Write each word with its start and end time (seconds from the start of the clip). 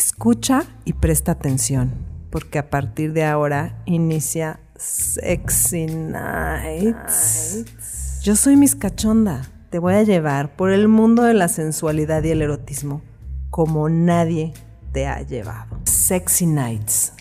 Escucha 0.00 0.64
y 0.86 0.94
presta 0.94 1.32
atención, 1.32 1.92
porque 2.30 2.58
a 2.58 2.70
partir 2.70 3.12
de 3.12 3.26
ahora 3.26 3.82
inicia 3.84 4.58
Sexy 4.74 5.88
Nights. 5.88 7.66
Yo 8.22 8.34
soy 8.34 8.56
Miss 8.56 8.74
Cachonda. 8.74 9.42
Te 9.68 9.78
voy 9.78 9.92
a 9.92 10.02
llevar 10.02 10.56
por 10.56 10.70
el 10.70 10.88
mundo 10.88 11.24
de 11.24 11.34
la 11.34 11.48
sensualidad 11.48 12.22
y 12.24 12.30
el 12.30 12.40
erotismo 12.40 13.02
como 13.50 13.90
nadie 13.90 14.54
te 14.92 15.06
ha 15.06 15.20
llevado. 15.20 15.78
Sexy 15.84 16.46
Nights. 16.46 17.12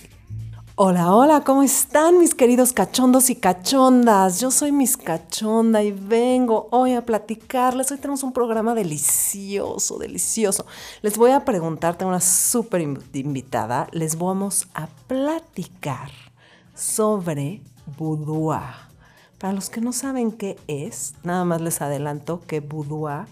Hola, 0.81 1.13
hola, 1.13 1.43
¿cómo 1.43 1.61
están 1.61 2.19
mis 2.19 2.33
queridos 2.33 2.71
cachondos 2.71 3.29
y 3.29 3.35
cachondas? 3.35 4.39
Yo 4.39 4.49
soy 4.49 4.71
Miss 4.71 4.95
Cachonda 4.95 5.83
y 5.83 5.91
vengo 5.91 6.69
hoy 6.71 6.93
a 6.93 7.05
platicarles. 7.05 7.91
Hoy 7.91 7.97
tenemos 7.97 8.23
un 8.23 8.31
programa 8.31 8.73
delicioso, 8.73 9.97
delicioso. 9.97 10.65
Les 11.01 11.17
voy 11.17 11.31
a 11.31 11.43
preguntar, 11.43 11.97
tengo 11.97 12.11
una 12.11 12.21
súper 12.21 12.79
invitada. 12.79 13.89
Les 13.91 14.17
vamos 14.17 14.69
a 14.73 14.87
platicar 15.05 16.11
sobre 16.75 17.61
boudoir. 17.97 18.71
Para 19.37 19.51
los 19.51 19.69
que 19.69 19.81
no 19.81 19.91
saben 19.91 20.31
qué 20.31 20.57
es, 20.67 21.13
nada 21.23 21.43
más 21.43 21.59
les 21.59 21.81
adelanto 21.81 22.39
que 22.47 22.61
boudoir 22.61 23.25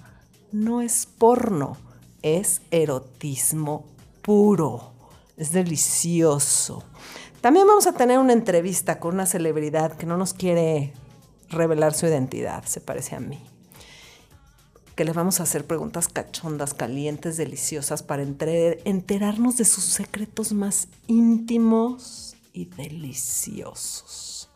no 0.52 0.82
es 0.82 1.06
porno, 1.06 1.78
es 2.22 2.62
erotismo 2.72 3.86
puro. 4.22 4.98
Es 5.38 5.52
delicioso. 5.52 6.84
También 7.48 7.66
vamos 7.66 7.88
a 7.88 7.94
tener 7.94 8.20
una 8.20 8.34
entrevista 8.34 9.00
con 9.00 9.14
una 9.14 9.26
celebridad 9.26 9.96
que 9.96 10.06
no 10.06 10.18
nos 10.18 10.34
quiere 10.34 10.92
revelar 11.48 11.94
su 11.94 12.06
identidad, 12.06 12.66
se 12.66 12.82
parece 12.82 13.16
a 13.16 13.22
mí. 13.22 13.42
Que 14.98 15.06
le 15.06 15.14
vamos 15.14 15.40
a 15.40 15.44
hacer 15.44 15.66
preguntas 15.66 16.10
cachondas, 16.10 16.74
calientes, 16.74 17.38
deliciosas 17.38 18.04
para 18.04 18.24
enterarnos 18.24 19.56
de 19.56 19.64
sus 19.64 19.86
secretos 19.86 20.52
más 20.52 20.90
íntimos 21.08 22.36
y 22.52 22.66
deliciosos. 22.66 24.50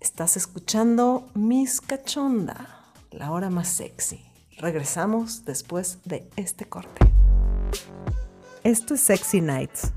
Estás 0.00 0.36
escuchando 0.36 1.30
Miss 1.34 1.80
Cachonda, 1.80 2.92
la 3.10 3.30
hora 3.30 3.48
más 3.48 3.68
sexy. 3.68 4.22
Regresamos 4.58 5.46
después 5.46 6.00
de 6.04 6.28
este 6.36 6.66
corte. 6.66 7.11
Esto 8.64 8.94
es 8.94 9.00
Sexy 9.00 9.40
Nights. 9.40 9.92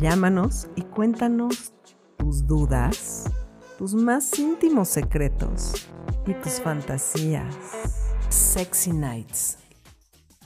Llámanos 0.00 0.68
y 0.74 0.80
cuéntanos 0.80 1.74
tus 2.16 2.46
dudas, 2.46 3.24
tus 3.76 3.92
más 3.92 4.38
íntimos 4.38 4.88
secretos 4.88 5.86
y 6.26 6.32
tus 6.32 6.54
fantasías. 6.54 7.54
Sexy 8.30 8.94
Nights. 8.94 9.58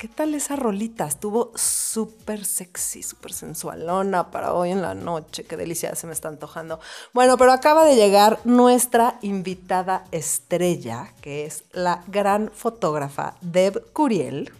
¿Qué 0.00 0.08
tal 0.08 0.34
esa 0.34 0.56
rolita? 0.56 1.06
Estuvo 1.06 1.52
súper 1.54 2.44
sexy, 2.44 3.04
súper 3.04 3.32
sensualona 3.32 4.32
para 4.32 4.52
hoy 4.52 4.72
en 4.72 4.82
la 4.82 4.94
noche. 4.94 5.44
Qué 5.44 5.56
delicia, 5.56 5.94
se 5.94 6.08
me 6.08 6.12
está 6.12 6.26
antojando. 6.26 6.80
Bueno, 7.12 7.38
pero 7.38 7.52
acaba 7.52 7.84
de 7.84 7.94
llegar 7.94 8.40
nuestra 8.42 9.20
invitada 9.22 10.06
estrella, 10.10 11.14
que 11.20 11.46
es 11.46 11.62
la 11.70 12.02
gran 12.08 12.50
fotógrafa 12.52 13.36
Deb 13.42 13.92
Curiel 13.92 14.50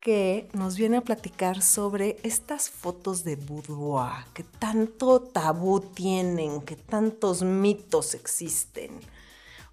que 0.00 0.48
nos 0.52 0.76
viene 0.76 0.98
a 0.98 1.00
platicar 1.00 1.60
sobre 1.60 2.18
estas 2.22 2.70
fotos 2.70 3.24
de 3.24 3.34
boudoir 3.34 4.26
que 4.32 4.44
tanto 4.44 5.20
tabú 5.20 5.80
tienen, 5.80 6.60
que 6.62 6.76
tantos 6.76 7.42
mitos 7.42 8.14
existen. 8.14 9.00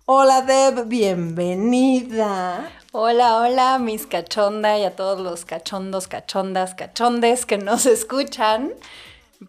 Hola 0.05 0.41
Deb, 0.41 0.87
bienvenida. 0.87 2.71
Hola, 2.91 3.37
hola, 3.37 3.77
mis 3.77 4.07
cachonda 4.07 4.77
y 4.79 4.83
a 4.83 4.95
todos 4.95 5.19
los 5.19 5.45
cachondos, 5.45 6.07
cachondas, 6.07 6.73
cachondes 6.73 7.45
que 7.45 7.57
nos 7.57 7.85
escuchan. 7.87 8.73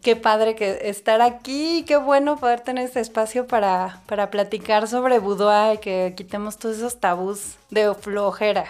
Qué 0.03 0.15
padre 0.15 0.56
que 0.56 0.91
estar 0.91 1.22
aquí, 1.22 1.84
qué 1.87 1.97
bueno 1.97 2.37
poder 2.37 2.61
tener 2.61 2.84
este 2.84 3.01
espacio 3.01 3.47
para, 3.47 4.03
para 4.06 4.31
platicar 4.31 4.89
sobre 4.89 5.21
boudoir 5.21 5.77
y 5.77 5.78
que 5.78 6.15
quitemos 6.17 6.59
todos 6.59 6.77
esos 6.77 7.01
tabús 7.01 7.56
de 7.71 7.95
flojera. 7.95 8.67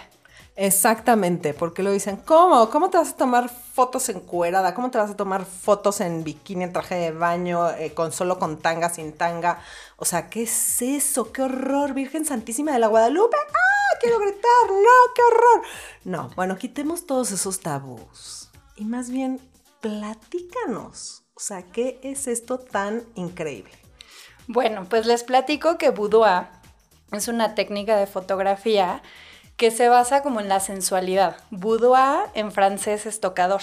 Exactamente, 0.59 1.53
porque 1.53 1.83
lo 1.83 1.93
dicen, 1.93 2.17
¿cómo? 2.17 2.71
¿Cómo 2.71 2.89
te 2.89 2.97
vas 2.97 3.11
a 3.11 3.17
tomar 3.17 3.51
fotos 3.51 4.09
en 4.09 4.21
cuerada? 4.21 4.75
¿Cómo 4.75 4.91
te 4.91 4.97
vas 4.97 5.11
a 5.11 5.17
tomar 5.17 5.45
fotos 5.45 6.01
en 6.01 6.25
bikini, 6.25 6.65
en 6.65 6.73
traje 6.73 6.95
de 6.95 7.11
baño, 7.13 7.71
eh, 7.73 7.93
con 7.93 8.11
solo 8.11 8.39
con 8.39 8.57
tanga, 8.57 8.89
sin 8.89 9.13
tanga? 9.13 9.61
O 9.97 10.07
sea, 10.07 10.31
¿qué 10.31 10.45
es 10.45 10.81
eso? 10.81 11.31
¡Qué 11.31 11.43
horror! 11.43 11.93
Virgen 11.93 12.25
Santísima 12.25 12.73
de 12.73 12.79
la 12.79 12.87
Guadalupe. 12.87 13.37
¡Ah! 13.37 13.99
Quiero 14.01 14.19
gritar. 14.19 14.71
No, 14.71 15.15
qué 15.15 15.23
horror. 15.31 15.67
No, 16.05 16.31
bueno, 16.37 16.57
quitemos 16.57 17.07
todos 17.07 17.33
esos 17.33 17.61
tabús. 17.61 18.51
Y 18.77 18.87
más 18.87 19.11
bien, 19.11 19.39
platícanos. 19.83 21.25
O 21.35 21.41
sea, 21.41 21.65
¿qué 21.65 22.01
es 22.03 22.29
esto 22.29 22.59
tan 22.59 23.05
increíble? 23.15 23.73
Bueno, 24.49 24.87
pues 24.89 25.05
les 25.05 25.23
platico 25.23 25.77
que 25.77 25.91
boudoir 25.91 26.47
es 27.13 27.29
una 27.29 27.55
técnica 27.55 27.97
de 27.97 28.07
fotografía 28.07 29.03
que 29.57 29.71
se 29.71 29.89
basa 29.89 30.23
como 30.23 30.41
en 30.41 30.49
la 30.49 30.61
sensualidad. 30.61 31.37
Boudoir 31.51 32.29
en 32.35 32.53
francés 32.53 33.07
es 33.07 33.21
tocador. 33.21 33.63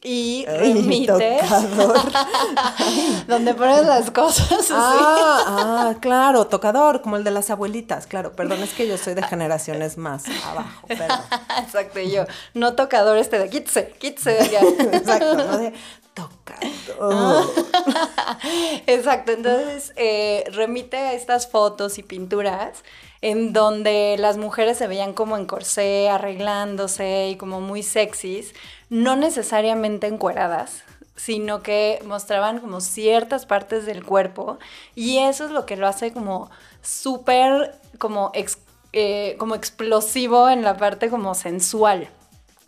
Y 0.00 0.46
remite. 0.46 1.40
donde 3.26 3.52
pones 3.54 3.84
las 3.84 4.12
cosas. 4.12 4.68
Ah, 4.70 5.44
ah, 5.46 5.94
claro, 6.00 6.46
tocador, 6.46 7.02
como 7.02 7.16
el 7.16 7.24
de 7.24 7.32
las 7.32 7.50
abuelitas, 7.50 8.06
claro. 8.06 8.32
Perdón, 8.32 8.62
es 8.62 8.74
que 8.74 8.86
yo 8.86 8.96
soy 8.96 9.14
de 9.14 9.24
generaciones 9.24 9.98
más 9.98 10.22
abajo. 10.44 10.86
Exacto, 11.58 11.98
y 11.98 12.12
yo, 12.12 12.24
no 12.54 12.74
tocador 12.74 13.18
este 13.18 13.40
de 13.40 13.50
quítese, 13.50 13.92
quítese 13.98 14.34
de 14.34 14.38
allá. 14.38 14.60
Exacto, 14.92 15.34
no 15.34 15.58
de 15.58 15.72
tocador. 16.14 17.44
Exacto, 18.86 19.32
entonces 19.32 19.92
eh, 19.96 20.44
remite 20.52 20.96
a 20.96 21.12
estas 21.14 21.50
fotos 21.50 21.98
y 21.98 22.04
pinturas 22.04 22.84
en 23.20 23.52
donde 23.52 24.16
las 24.18 24.36
mujeres 24.36 24.78
se 24.78 24.86
veían 24.86 25.12
como 25.12 25.36
en 25.36 25.46
corsé, 25.46 26.08
arreglándose 26.08 27.28
y 27.30 27.36
como 27.36 27.60
muy 27.60 27.82
sexys, 27.82 28.54
no 28.90 29.16
necesariamente 29.16 30.06
encueradas, 30.06 30.84
sino 31.16 31.62
que 31.62 32.00
mostraban 32.06 32.60
como 32.60 32.80
ciertas 32.80 33.44
partes 33.44 33.86
del 33.86 34.04
cuerpo 34.04 34.58
y 34.94 35.18
eso 35.18 35.46
es 35.46 35.50
lo 35.50 35.66
que 35.66 35.76
lo 35.76 35.88
hace 35.88 36.12
como 36.12 36.50
súper 36.80 37.74
como, 37.98 38.30
eh, 38.92 39.36
como 39.38 39.54
explosivo 39.54 40.48
en 40.48 40.62
la 40.62 40.76
parte 40.76 41.10
como 41.10 41.34
sensual. 41.34 42.08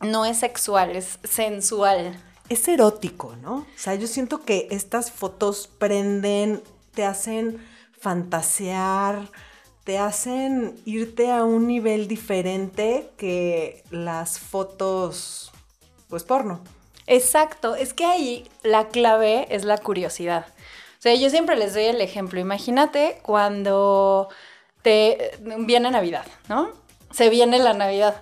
No 0.01 0.25
es 0.25 0.39
sexual, 0.39 0.97
es 0.97 1.19
sensual. 1.23 2.21
Es 2.49 2.67
erótico, 2.67 3.37
¿no? 3.37 3.55
O 3.59 3.67
sea, 3.77 3.95
yo 3.95 4.09
siento 4.09 4.45
que 4.45 4.67
estas 4.71 5.13
fotos 5.13 5.69
prenden, 5.79 6.63
te 6.95 7.05
hacen 7.05 7.65
fantasear, 8.01 9.31
te 9.85 9.99
hacen 9.99 10.79
irte 10.85 11.33
a 11.33 11.45
un 11.45 11.67
nivel 11.67 12.09
diferente 12.09 13.11
que 13.17 13.83
las 13.91 14.39
fotos, 14.39 15.53
pues 16.09 16.25
porno. 16.25 16.61
Exacto, 17.07 17.75
es 17.75 17.93
que 17.93 18.05
ahí 18.05 18.49
la 18.63 18.89
clave 18.89 19.47
es 19.51 19.65
la 19.65 19.79
curiosidad. 19.79 20.47
O 21.01 21.03
sea, 21.03 21.15
yo 21.15 21.31
siempre 21.31 21.57
les 21.57 21.75
doy 21.75 21.85
el 21.85 22.01
ejemplo. 22.01 22.39
Imagínate 22.39 23.19
cuando 23.23 24.29
te 24.83 25.33
viene 25.61 25.91
Navidad, 25.91 26.27
¿no? 26.49 26.71
Se 27.11 27.31
viene 27.31 27.59
la 27.59 27.73
Navidad. 27.73 28.21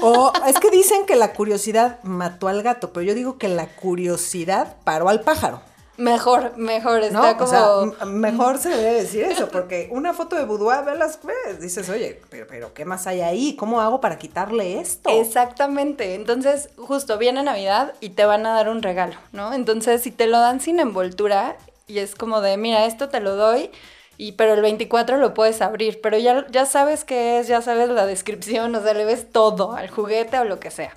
o 0.00 0.32
es 0.46 0.58
que 0.58 0.70
dicen 0.70 1.06
que 1.06 1.16
la 1.16 1.32
curiosidad 1.32 2.02
mató 2.02 2.48
al 2.48 2.62
gato, 2.62 2.92
pero 2.92 3.04
yo 3.04 3.14
digo 3.14 3.38
que 3.38 3.48
la 3.48 3.66
curiosidad 3.68 4.76
paró 4.84 5.08
al 5.08 5.20
pájaro. 5.20 5.60
Mejor, 6.02 6.56
mejor, 6.56 7.02
está 7.02 7.36
como... 7.36 7.94
mejor 8.06 8.58
se 8.58 8.70
debe 8.70 8.94
decir 8.94 9.22
eso, 9.22 9.48
porque 9.48 9.88
una 9.92 10.12
foto 10.12 10.34
de 10.34 10.44
boudoir, 10.44 10.84
velas, 10.84 11.18
pues, 11.22 11.60
dices, 11.60 11.88
oye, 11.88 12.20
pero, 12.28 12.46
pero 12.48 12.74
¿qué 12.74 12.84
más 12.84 13.06
hay 13.06 13.20
ahí? 13.20 13.54
¿Cómo 13.54 13.80
hago 13.80 14.00
para 14.00 14.18
quitarle 14.18 14.80
esto? 14.80 15.10
Exactamente, 15.10 16.14
entonces 16.14 16.70
justo 16.76 17.18
viene 17.18 17.44
Navidad 17.44 17.94
y 18.00 18.10
te 18.10 18.24
van 18.24 18.46
a 18.46 18.54
dar 18.54 18.68
un 18.68 18.82
regalo, 18.82 19.16
¿no? 19.30 19.54
Entonces 19.54 20.02
si 20.02 20.10
te 20.10 20.26
lo 20.26 20.40
dan 20.40 20.60
sin 20.60 20.80
envoltura 20.80 21.56
y 21.86 22.00
es 22.00 22.16
como 22.16 22.40
de, 22.40 22.56
mira, 22.56 22.86
esto 22.86 23.08
te 23.08 23.20
lo 23.20 23.36
doy, 23.36 23.70
y 24.18 24.32
pero 24.32 24.54
el 24.54 24.60
24 24.60 25.18
lo 25.18 25.34
puedes 25.34 25.62
abrir, 25.62 26.00
pero 26.00 26.18
ya, 26.18 26.46
ya 26.50 26.66
sabes 26.66 27.04
qué 27.04 27.38
es, 27.38 27.46
ya 27.46 27.62
sabes 27.62 27.88
la 27.88 28.06
descripción, 28.06 28.74
o 28.74 28.82
sea, 28.82 28.94
le 28.94 29.04
ves 29.04 29.30
todo 29.30 29.72
al 29.72 29.88
juguete 29.88 30.38
o 30.38 30.44
lo 30.44 30.58
que 30.58 30.70
sea. 30.70 30.96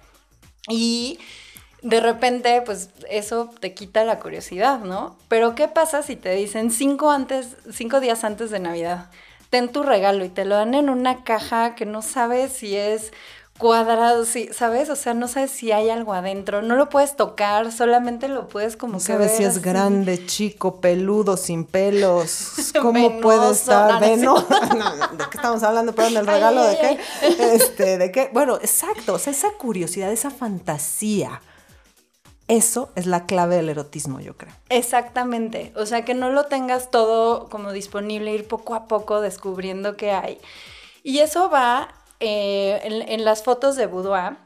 Y 0.67 1.19
de 1.85 1.99
repente, 2.01 2.61
pues 2.65 2.89
eso 3.09 3.49
te 3.59 3.73
quita 3.73 4.03
la 4.03 4.19
curiosidad, 4.19 4.79
¿no? 4.79 5.15
Pero 5.27 5.53
¿qué 5.55 5.67
pasa 5.67 6.01
si 6.03 6.15
te 6.15 6.31
dicen 6.33 6.71
cinco, 6.71 7.11
antes, 7.11 7.55
cinco 7.71 7.99
días 7.99 8.23
antes 8.23 8.49
de 8.51 8.59
Navidad? 8.59 9.09
ten 9.51 9.69
tu 9.71 9.83
regalo 9.83 10.25
y 10.25 10.29
te 10.29 10.43
lo 10.43 10.55
dan 10.55 10.73
en 10.73 10.89
una 10.89 11.23
caja 11.23 11.75
que 11.75 11.85
no 11.85 12.01
sabes 12.01 12.51
si 12.51 12.75
es 12.75 13.13
cuadrado, 13.57 14.25
sí, 14.25 14.49
¿sabes? 14.51 14.89
O 14.89 14.97
sea, 14.97 15.13
no 15.13 15.29
sabes 15.29 15.51
si 15.51 15.71
hay 15.71 15.89
algo 15.89 16.13
adentro, 16.13 16.61
no 16.61 16.75
lo 16.75 16.89
puedes 16.89 17.15
tocar, 17.15 17.71
solamente 17.71 18.27
lo 18.27 18.47
puedes 18.49 18.75
como 18.75 18.99
No 18.99 19.05
que 19.05 19.05
sabes 19.05 19.27
ver 19.29 19.37
si 19.37 19.43
es 19.43 19.49
así. 19.51 19.59
grande, 19.61 20.25
chico, 20.25 20.81
peludo, 20.81 21.37
sin 21.37 21.63
pelos. 21.63 22.53
¿Cómo 22.81 23.21
puede 23.21 23.51
estar? 23.51 24.01
no, 24.17 24.41
¿De 24.43 25.23
qué 25.29 25.37
estamos 25.37 25.63
hablando? 25.63 25.93
Perdón, 25.95 26.15
¿del 26.15 26.27
Ay, 26.27 26.35
regalo 26.35 26.61
ay, 26.61 26.69
de 26.75 26.77
qué? 26.81 26.87
ay, 26.87 27.35
Este, 27.53 27.97
¿de 27.97 28.11
qué? 28.11 28.29
Bueno, 28.33 28.55
exacto. 28.57 29.13
O 29.13 29.19
sea, 29.19 29.31
esa 29.31 29.51
curiosidad, 29.51 30.11
esa 30.11 30.31
fantasía. 30.31 31.41
Eso 32.47 32.91
es 32.95 33.07
la 33.07 33.25
clave 33.25 33.55
del 33.55 33.69
erotismo, 33.69 34.19
yo 34.19 34.37
creo. 34.37 34.53
Exactamente, 34.69 35.73
o 35.75 35.85
sea 35.85 36.05
que 36.05 36.13
no 36.13 36.29
lo 36.29 36.45
tengas 36.45 36.91
todo 36.91 37.49
como 37.49 37.71
disponible, 37.71 38.33
ir 38.33 38.47
poco 38.47 38.75
a 38.75 38.87
poco 38.87 39.21
descubriendo 39.21 39.97
qué 39.97 40.11
hay. 40.11 40.37
Y 41.01 41.19
eso 41.19 41.49
va 41.49 41.89
eh, 42.19 42.79
en, 42.83 43.25
las 43.25 43.43
fotos 43.43 43.75
de 43.75 43.87
boudoir, 43.87 44.37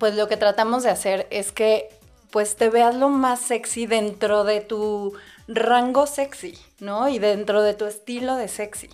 pues 0.00 0.16
lo 0.16 0.26
que 0.26 0.36
tratamos 0.36 0.82
de 0.82 0.90
hacer 0.90 1.28
es 1.30 1.52
que 1.52 1.88
pues 2.30 2.56
te 2.56 2.68
veas 2.68 2.94
lo 2.94 3.08
más 3.08 3.40
sexy 3.40 3.86
dentro 3.86 4.44
de 4.44 4.60
tu 4.60 5.14
rango 5.46 6.06
sexy, 6.06 6.58
¿no? 6.80 7.08
Y 7.08 7.18
dentro 7.18 7.62
de 7.62 7.72
tu 7.72 7.86
estilo 7.86 8.36
de 8.36 8.48
sexy. 8.48 8.90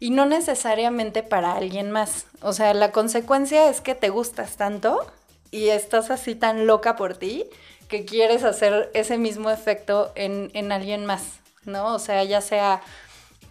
Y 0.00 0.10
no 0.10 0.26
necesariamente 0.26 1.22
para 1.22 1.52
alguien 1.52 1.92
más. 1.92 2.26
O 2.40 2.52
sea, 2.52 2.74
la 2.74 2.90
consecuencia 2.90 3.68
es 3.68 3.80
que 3.80 3.94
te 3.94 4.08
gustas 4.08 4.56
tanto 4.56 5.06
y 5.52 5.68
estás 5.68 6.10
así 6.10 6.34
tan 6.34 6.66
loca 6.66 6.96
por 6.96 7.16
ti 7.16 7.46
que 7.92 8.06
quieres 8.06 8.42
hacer 8.42 8.90
ese 8.94 9.18
mismo 9.18 9.50
efecto 9.50 10.12
en, 10.14 10.50
en 10.54 10.72
alguien 10.72 11.04
más, 11.04 11.24
¿no? 11.66 11.94
O 11.94 11.98
sea, 11.98 12.24
ya 12.24 12.40
sea 12.40 12.80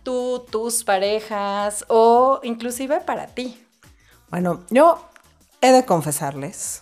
tú, 0.01 0.43
tus 0.49 0.83
parejas 0.83 1.85
o 1.89 2.39
inclusive 2.41 3.01
para 3.01 3.27
ti. 3.27 3.63
Bueno, 4.31 4.63
yo 4.71 4.99
he 5.61 5.71
de 5.71 5.85
confesarles 5.85 6.81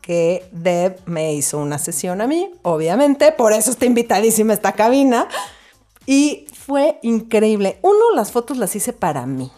que 0.00 0.48
Deb 0.52 1.00
me 1.06 1.34
hizo 1.34 1.58
una 1.58 1.78
sesión 1.78 2.20
a 2.20 2.28
mí, 2.28 2.48
obviamente, 2.62 3.32
por 3.32 3.52
eso 3.52 3.72
está 3.72 3.84
invitadísima 3.84 4.52
esta 4.52 4.70
cabina. 4.70 5.26
Y 6.06 6.46
fue 6.54 7.00
increíble. 7.02 7.80
Uno, 7.82 8.12
las 8.14 8.30
fotos 8.30 8.56
las 8.56 8.76
hice 8.76 8.92
para 8.92 9.26
mí. 9.26 9.50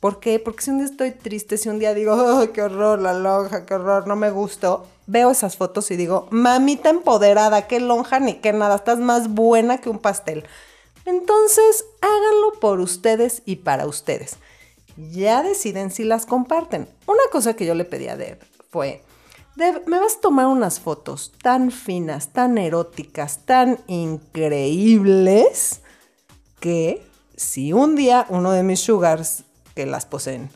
¿Por 0.00 0.20
qué? 0.20 0.38
Porque 0.38 0.64
si 0.64 0.70
un 0.70 0.78
día 0.80 0.86
estoy 0.86 1.12
triste, 1.12 1.56
si 1.56 1.70
un 1.70 1.78
día 1.78 1.94
digo, 1.94 2.14
¡ay, 2.14 2.48
qué 2.48 2.60
horror, 2.60 3.00
la 3.00 3.14
lonja, 3.14 3.64
qué 3.64 3.72
horror, 3.72 4.06
no 4.06 4.16
me 4.16 4.30
gustó! 4.30 4.86
Veo 5.06 5.30
esas 5.30 5.56
fotos 5.56 5.90
y 5.90 5.96
digo, 5.96 6.26
mamita 6.30 6.90
empoderada, 6.90 7.66
qué 7.68 7.80
lonja 7.80 8.18
ni 8.18 8.34
qué 8.34 8.52
nada, 8.52 8.76
estás 8.76 8.98
más 8.98 9.28
buena 9.28 9.78
que 9.78 9.88
un 9.88 9.98
pastel. 9.98 10.44
Entonces, 11.04 11.84
háganlo 12.00 12.58
por 12.60 12.80
ustedes 12.80 13.42
y 13.44 13.56
para 13.56 13.86
ustedes. 13.86 14.36
Ya 14.96 15.42
deciden 15.42 15.90
si 15.90 16.04
las 16.04 16.26
comparten. 16.26 16.88
Una 17.06 17.22
cosa 17.30 17.54
que 17.54 17.66
yo 17.66 17.74
le 17.74 17.84
pedí 17.84 18.08
a 18.08 18.16
Deb 18.16 18.42
fue, 18.70 19.04
Deb, 19.54 19.84
me 19.86 19.98
vas 19.98 20.16
a 20.16 20.20
tomar 20.20 20.48
unas 20.48 20.80
fotos 20.80 21.32
tan 21.40 21.70
finas, 21.70 22.32
tan 22.32 22.58
eróticas, 22.58 23.46
tan 23.46 23.78
increíbles, 23.86 25.80
que 26.60 27.06
si 27.36 27.72
un 27.72 27.94
día 27.94 28.26
uno 28.28 28.52
de 28.52 28.62
mis 28.62 28.80
sugars 28.80 29.44
que 29.74 29.86
las 29.86 30.04
poseen 30.04 30.50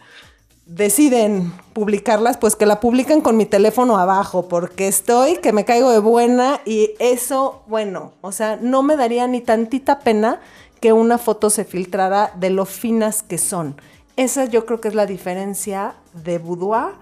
deciden 0.70 1.52
publicarlas, 1.72 2.36
pues 2.36 2.54
que 2.54 2.64
la 2.64 2.78
publiquen 2.78 3.22
con 3.22 3.36
mi 3.36 3.44
teléfono 3.44 3.98
abajo, 3.98 4.46
porque 4.48 4.86
estoy 4.86 5.38
que 5.38 5.52
me 5.52 5.64
caigo 5.64 5.90
de 5.90 5.98
buena 5.98 6.60
y 6.64 6.92
eso, 7.00 7.64
bueno, 7.66 8.12
o 8.20 8.30
sea, 8.30 8.56
no 8.56 8.84
me 8.84 8.96
daría 8.96 9.26
ni 9.26 9.40
tantita 9.40 9.98
pena 9.98 10.40
que 10.80 10.92
una 10.92 11.18
foto 11.18 11.50
se 11.50 11.64
filtrara 11.64 12.32
de 12.36 12.50
lo 12.50 12.66
finas 12.66 13.24
que 13.24 13.36
son. 13.36 13.80
Esa 14.16 14.44
yo 14.44 14.64
creo 14.64 14.80
que 14.80 14.88
es 14.88 14.94
la 14.94 15.06
diferencia 15.06 15.94
de 16.12 16.38
boudoir 16.38 16.94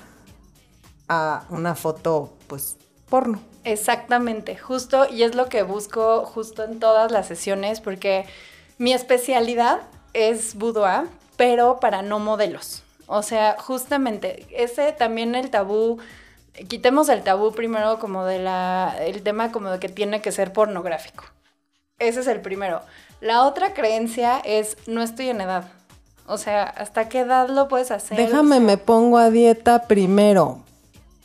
a 1.09 1.44
una 1.50 1.75
foto, 1.75 2.32
pues, 2.47 2.79
porno. 3.11 3.38
Exactamente, 3.65 4.56
justo, 4.56 5.06
y 5.11 5.25
es 5.25 5.35
lo 5.35 5.50
que 5.50 5.62
busco 5.62 6.25
justo 6.25 6.65
en 6.65 6.81
todas 6.81 7.12
las 7.12 7.26
sesiones, 7.26 7.82
porque 7.82 8.25
mi 8.79 8.94
especialidad 8.94 9.82
es 10.15 10.55
boudoir, 10.55 11.09
pero 11.37 11.81
para 11.81 12.00
no 12.00 12.19
modelos. 12.19 12.82
O 13.08 13.22
sea, 13.22 13.56
justamente, 13.58 14.46
ese 14.50 14.93
también 14.93 15.34
el 15.34 15.49
tabú, 15.50 15.99
quitemos 16.69 17.08
el 17.08 17.22
tabú 17.22 17.52
primero 17.52 17.99
como 17.99 18.26
de 18.26 18.38
la, 18.38 18.94
el 19.00 19.22
tema 19.22 19.50
como 19.50 19.70
de 19.70 19.81
que 19.81 19.88
tiene 19.88 20.20
que 20.20 20.31
ser 20.31 20.52
pornográfico. 20.52 21.25
Ese 21.99 22.20
es 22.20 22.26
el 22.26 22.43
primero. 22.43 22.82
La 23.22 23.44
otra 23.44 23.72
creencia 23.72 24.38
es, 24.44 24.76
no 24.87 25.02
estoy 25.02 25.31
en 25.31 25.40
edad. 25.40 25.64
O 26.26 26.37
sea, 26.37 26.64
¿hasta 26.64 27.08
qué 27.08 27.20
edad 27.20 27.49
lo 27.49 27.66
puedes 27.66 27.90
hacer? 27.90 28.19
Déjame, 28.19 28.60
me 28.60 28.76
pongo 28.76 29.16
a 29.16 29.31
dieta 29.31 29.84
primero. 29.88 30.60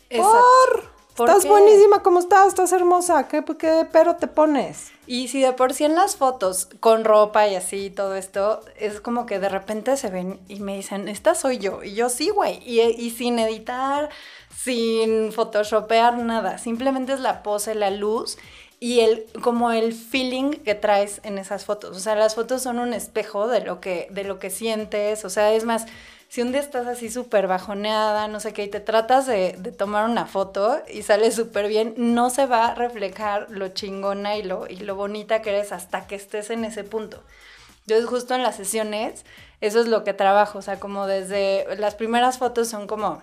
Exacto. 0.09 0.39
Por, 0.71 0.83
¿Por 0.83 0.92
estás 1.17 1.43
qué? 1.43 1.49
buenísima 1.49 2.01
como 2.01 2.19
estás, 2.19 2.47
estás 2.47 2.71
hermosa. 2.71 3.27
¿Qué, 3.27 3.43
qué 3.57 3.87
pero 3.91 4.15
te 4.15 4.27
pones? 4.27 4.91
Y 5.05 5.27
si 5.27 5.41
de 5.41 5.53
por 5.53 5.73
sí 5.73 5.83
en 5.83 5.95
las 5.95 6.15
fotos 6.15 6.69
con 6.79 7.03
ropa 7.03 7.47
y 7.47 7.55
así 7.55 7.89
todo 7.89 8.15
esto, 8.15 8.61
es 8.77 9.01
como 9.01 9.25
que 9.25 9.39
de 9.39 9.49
repente 9.49 9.97
se 9.97 10.09
ven 10.09 10.39
y 10.47 10.59
me 10.59 10.75
dicen, 10.75 11.07
esta 11.07 11.35
soy 11.35 11.57
yo. 11.57 11.83
Y 11.83 11.93
yo 11.93 12.09
sí, 12.09 12.29
güey. 12.29 12.61
Y, 12.65 12.81
y 12.81 13.11
sin 13.11 13.37
editar, 13.39 14.09
sin 14.55 15.31
photoshopear 15.31 16.17
nada. 16.17 16.57
Simplemente 16.57 17.13
es 17.13 17.19
la 17.19 17.43
pose, 17.43 17.75
la 17.75 17.91
luz 17.91 18.37
y 18.83 18.99
el, 18.99 19.25
como 19.41 19.71
el 19.71 19.93
feeling 19.93 20.51
que 20.51 20.75
traes 20.75 21.21
en 21.23 21.37
esas 21.37 21.63
fotos. 21.63 21.95
O 21.95 21.99
sea, 22.01 22.15
las 22.15 22.35
fotos 22.35 22.63
son 22.63 22.79
un 22.79 22.93
espejo 22.93 23.47
de 23.47 23.61
lo 23.61 23.79
que, 23.79 24.07
de 24.11 24.25
lo 24.25 24.39
que 24.39 24.49
sientes. 24.49 25.23
O 25.23 25.29
sea, 25.29 25.53
es 25.53 25.63
más, 25.63 25.85
si 26.33 26.41
un 26.41 26.51
día 26.51 26.61
estás 26.61 26.87
así 26.87 27.11
súper 27.11 27.45
bajoneada, 27.45 28.27
no 28.27 28.39
sé 28.39 28.53
qué, 28.53 28.63
y 28.63 28.67
te 28.67 28.79
tratas 28.79 29.27
de, 29.27 29.51
tomar 29.77 30.09
una 30.09 30.25
foto 30.25 30.81
y 30.91 31.03
sale 31.03 31.29
súper 31.29 31.67
bien, 31.67 31.93
no 31.95 32.31
se 32.31 32.47
va 32.47 32.69
a 32.69 32.73
reflejar 32.73 33.51
lo 33.51 33.67
chingona 33.67 34.35
y 34.35 34.41
lo, 34.41 34.67
y 34.67 34.77
lo 34.77 34.95
bonita 34.95 35.43
que 35.43 35.51
eres 35.51 35.71
hasta 35.71 36.07
que 36.07 36.15
estés 36.15 36.49
en 36.49 36.65
ese 36.65 36.83
punto. 36.83 37.21
Entonces, 37.81 38.09
justo 38.09 38.33
en 38.33 38.41
las 38.41 38.55
sesiones, 38.55 39.25
eso 39.61 39.79
es 39.79 39.85
lo 39.85 40.03
que 40.03 40.15
trabajo. 40.15 40.57
O 40.57 40.63
sea, 40.63 40.79
como 40.79 41.05
desde 41.05 41.67
las 41.77 41.93
primeras 41.93 42.39
fotos 42.39 42.67
son 42.67 42.87
como 42.87 43.21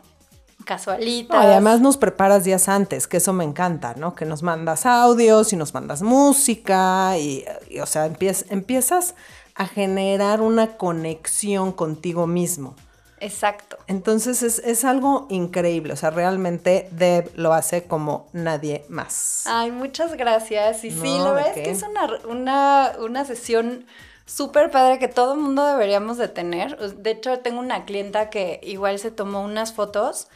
casualitas. 0.65 1.37
Además 1.37 1.81
nos 1.81 1.97
preparas 1.97 2.45
días 2.45 2.69
antes, 2.69 3.09
que 3.09 3.17
eso 3.17 3.33
me 3.33 3.43
encanta, 3.43 3.95
¿no? 3.97 4.15
Que 4.15 4.25
nos 4.25 4.45
mandas 4.45 4.87
audios 4.87 5.53
y 5.53 5.57
nos 5.57 5.75
mandas 5.75 6.03
música 6.03 7.19
y, 7.19 7.45
y, 7.69 7.81
o 7.81 7.87
sea, 7.87 8.07
empiez- 8.07 8.47
empiezas 8.51 9.17
a 9.57 9.67
generar 9.67 10.41
una 10.43 10.77
conexión 10.77 11.73
contigo 11.73 12.29
mismo. 12.29 12.77
Exacto. 13.21 13.79
Entonces 13.87 14.43
es, 14.43 14.59
es 14.61 14.85
algo 14.85 15.27
increíble, 15.31 15.93
o 15.93 15.97
sea, 15.97 16.11
realmente 16.11 16.89
Deb 16.93 17.31
lo 17.37 17.53
hace 17.53 17.85
como 17.85 18.29
nadie 18.33 18.85
más. 18.89 19.43
Ay, 19.47 19.71
muchas 19.71 20.15
gracias. 20.17 20.85
Y 20.85 20.91
sí, 20.91 21.19
No, 21.19 21.25
la 21.25 21.31
¿de 21.31 21.35
verdad 21.35 21.49
es 21.51 21.55
qué? 21.55 21.63
que 21.65 21.71
es 21.71 21.83
una, 21.83 22.09
una, 22.29 22.93
una 23.01 23.25
sesión 23.25 23.85
súper 24.27 24.71
padre 24.71 24.99
que 24.99 25.09
todo 25.09 25.35
el 25.35 25.41
mundo 25.41 25.67
deberíamos 25.67 26.17
de 26.17 26.29
tener. 26.29 26.77
De 26.97 27.11
hecho, 27.11 27.41
tengo 27.41 27.61
una 27.61 27.85
clienta 27.85 28.31
que 28.31 28.61
igual 28.63 28.99
se 28.99 29.11
tomó 29.11 29.43
unas 29.43 29.73
fotos 29.73 30.29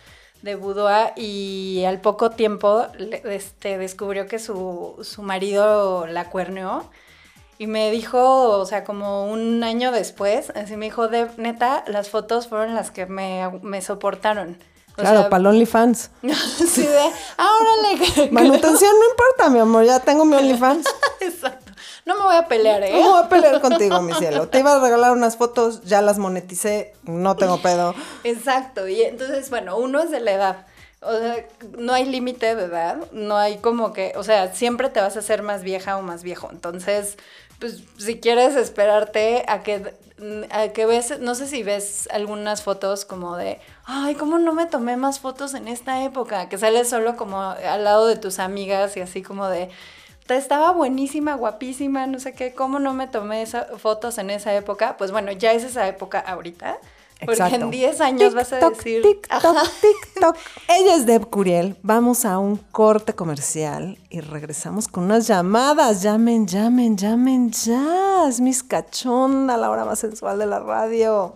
de 0.42 0.56
boudoir 0.56 1.12
y 1.16 1.84
al 1.86 2.00
poco 2.02 2.30
tiempo 2.32 2.86
este, 3.24 3.78
descubrió 3.78 4.26
que 4.26 4.38
su, 4.38 4.98
su 5.02 5.22
marido 5.22 6.06
la 6.06 6.28
cuerneó. 6.28 6.84
Y 7.58 7.66
me 7.66 7.90
dijo, 7.90 8.58
o 8.58 8.66
sea, 8.66 8.84
como 8.84 9.26
un 9.26 9.62
año 9.62 9.92
después, 9.92 10.50
así 10.50 10.76
me 10.76 10.86
dijo, 10.86 11.08
de 11.08 11.28
neta, 11.36 11.84
las 11.86 12.08
fotos 12.08 12.48
fueron 12.48 12.74
las 12.74 12.90
que 12.90 13.06
me, 13.06 13.48
me 13.62 13.80
soportaron. 13.80 14.58
O 14.96 15.00
claro, 15.00 15.20
sea, 15.22 15.30
para 15.30 15.40
el 15.40 15.46
OnlyFans. 15.48 16.10
sí 16.22 16.82
de, 16.82 17.10
ah, 17.36 17.50
órale. 17.60 18.28
Manutención 18.30 18.92
no 18.98 19.10
importa, 19.10 19.50
mi 19.50 19.58
amor, 19.58 19.84
ya 19.84 19.98
tengo 19.98 20.24
mi 20.24 20.36
OnlyFans. 20.36 20.86
Exacto. 21.20 21.72
No 22.06 22.16
me 22.16 22.22
voy 22.22 22.36
a 22.36 22.46
pelear, 22.46 22.82
¿eh? 22.82 22.92
No 22.92 23.00
me 23.00 23.08
voy 23.08 23.22
a 23.24 23.28
pelear 23.28 23.60
contigo, 23.60 24.02
mi 24.02 24.12
cielo. 24.14 24.48
Te 24.48 24.60
iba 24.60 24.74
a 24.74 24.80
regalar 24.80 25.12
unas 25.12 25.36
fotos, 25.36 25.82
ya 25.84 26.02
las 26.02 26.18
moneticé, 26.18 26.92
no 27.04 27.34
tengo 27.34 27.60
pedo. 27.60 27.94
Exacto. 28.24 28.86
Y 28.86 29.02
entonces, 29.02 29.50
bueno, 29.50 29.78
uno 29.78 30.00
es 30.00 30.10
de 30.10 30.20
la 30.20 30.32
edad. 30.32 30.66
O 31.00 31.18
sea, 31.18 31.44
no 31.76 31.92
hay 31.92 32.06
límite 32.06 32.54
de 32.54 32.64
edad, 32.64 32.98
no 33.12 33.36
hay 33.36 33.58
como 33.58 33.92
que, 33.92 34.12
o 34.16 34.22
sea, 34.22 34.54
siempre 34.54 34.88
te 34.88 35.00
vas 35.00 35.16
a 35.16 35.18
hacer 35.18 35.42
más 35.42 35.62
vieja 35.62 35.96
o 35.96 36.02
más 36.02 36.22
viejo. 36.22 36.48
Entonces, 36.50 37.16
pues 37.58 37.82
si 37.98 38.20
quieres 38.20 38.56
esperarte 38.56 39.44
a 39.48 39.62
que, 39.62 39.94
a 40.50 40.68
que 40.68 40.86
ves, 40.86 41.18
no 41.20 41.34
sé 41.34 41.46
si 41.46 41.62
ves 41.62 42.08
algunas 42.12 42.62
fotos 42.62 43.04
como 43.04 43.36
de, 43.36 43.60
ay, 43.84 44.14
¿cómo 44.14 44.38
no 44.38 44.52
me 44.54 44.66
tomé 44.66 44.96
más 44.96 45.20
fotos 45.20 45.54
en 45.54 45.68
esta 45.68 46.02
época? 46.04 46.48
Que 46.48 46.58
sales 46.58 46.88
solo 46.88 47.16
como 47.16 47.40
al 47.40 47.84
lado 47.84 48.06
de 48.06 48.16
tus 48.16 48.38
amigas 48.38 48.96
y 48.96 49.00
así 49.00 49.22
como 49.22 49.48
de, 49.48 49.70
"Te 50.26 50.36
estaba 50.36 50.72
buenísima, 50.72 51.34
guapísima, 51.34 52.06
no 52.06 52.18
sé 52.20 52.32
qué, 52.34 52.54
¿cómo 52.54 52.78
no 52.78 52.94
me 52.94 53.06
tomé 53.08 53.42
esa, 53.42 53.66
fotos 53.78 54.18
en 54.18 54.30
esa 54.30 54.54
época? 54.54 54.96
Pues 54.96 55.10
bueno, 55.12 55.32
ya 55.32 55.52
es 55.52 55.64
esa 55.64 55.86
época 55.88 56.18
ahorita. 56.20 56.78
Porque 57.24 57.54
en 57.54 57.70
10 57.70 58.00
años 58.00 58.34
vas 58.34 58.52
a 58.52 58.68
decir. 58.68 59.02
TikTok, 59.02 59.56
TikTok. 59.80 60.36
Ella 60.68 60.96
es 60.96 61.06
Deb 61.06 61.28
Curiel. 61.28 61.76
Vamos 61.82 62.24
a 62.24 62.38
un 62.38 62.56
corte 62.56 63.14
comercial 63.14 63.98
y 64.10 64.20
regresamos 64.20 64.88
con 64.88 65.04
unas 65.04 65.26
llamadas. 65.26 66.02
Llamen, 66.02 66.46
llamen, 66.46 66.96
llamen 66.96 67.50
ya. 67.50 68.26
Es 68.28 68.40
mis 68.40 68.62
cachonda, 68.62 69.56
la 69.56 69.70
hora 69.70 69.84
más 69.84 69.98
sensual 69.98 70.38
de 70.38 70.46
la 70.46 70.60
radio. 70.60 71.34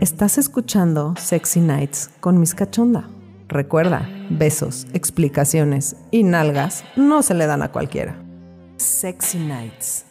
Estás 0.00 0.38
escuchando 0.38 1.14
Sexy 1.16 1.60
Nights 1.60 2.10
con 2.20 2.38
Miss 2.40 2.54
Cachonda. 2.54 3.08
Recuerda, 3.48 4.08
besos, 4.30 4.86
explicaciones 4.94 5.96
y 6.10 6.22
nalgas 6.22 6.84
no 6.96 7.22
se 7.22 7.34
le 7.34 7.46
dan 7.46 7.62
a 7.62 7.70
cualquiera. 7.70 8.16
Sexy 8.78 9.38
Nights. 9.38 10.06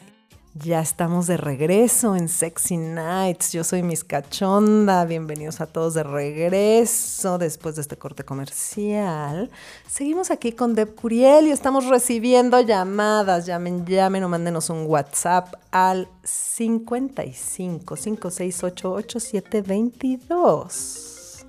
Ya 0.54 0.82
estamos 0.82 1.28
de 1.28 1.38
regreso 1.38 2.14
en 2.14 2.28
Sexy 2.28 2.76
Nights. 2.76 3.54
Yo 3.54 3.64
soy 3.64 3.84
Miss 3.84 4.04
Cachonda. 4.04 5.06
Bienvenidos 5.06 5.62
a 5.62 5.66
todos 5.66 5.94
de 5.94 6.04
regreso 6.04 7.38
después 7.38 7.76
de 7.76 7.82
este 7.82 7.98
corte 7.98 8.26
comercial. 8.26 9.50
Seguimos 9.88 10.30
aquí 10.30 10.52
con 10.52 10.76
Deb 10.76 10.94
Curiel 10.94 11.48
y 11.48 11.52
estamos 11.52 11.86
recibiendo 11.86 12.60
llamadas. 12.60 13.46
Llamen, 13.46 13.86
llamen 13.86 14.26
o 14.26 14.30
mándenos 14.30 14.70
un 14.70 14.88
WhatsApp 14.88 15.54
al 15.72 16.10
55 16.22 17.96
568 17.96 18.92
8722. 18.92 21.46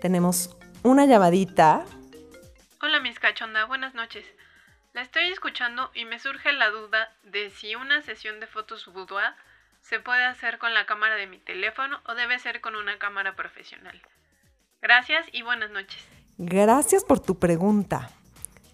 Tenemos 0.00 0.56
una 0.82 1.04
llamadita. 1.04 1.84
Hola, 2.80 3.00
Miss 3.00 3.18
Cachonda. 3.18 3.66
Buenas 3.66 3.94
noches. 3.94 4.24
La 4.94 5.02
estoy 5.02 5.24
escuchando 5.24 5.90
y 5.92 6.04
me 6.04 6.20
surge 6.20 6.52
la 6.52 6.70
duda 6.70 7.12
de 7.24 7.50
si 7.50 7.74
una 7.74 8.00
sesión 8.02 8.38
de 8.38 8.46
fotos 8.46 8.86
boudoir 8.86 9.34
se 9.82 9.98
puede 9.98 10.24
hacer 10.24 10.58
con 10.58 10.72
la 10.72 10.86
cámara 10.86 11.16
de 11.16 11.26
mi 11.26 11.38
teléfono 11.38 11.98
o 12.06 12.14
debe 12.14 12.38
ser 12.38 12.60
con 12.60 12.76
una 12.76 12.96
cámara 13.00 13.34
profesional. 13.34 14.00
Gracias 14.80 15.26
y 15.32 15.42
buenas 15.42 15.72
noches. 15.72 16.00
Gracias 16.38 17.02
por 17.02 17.18
tu 17.18 17.40
pregunta. 17.40 18.08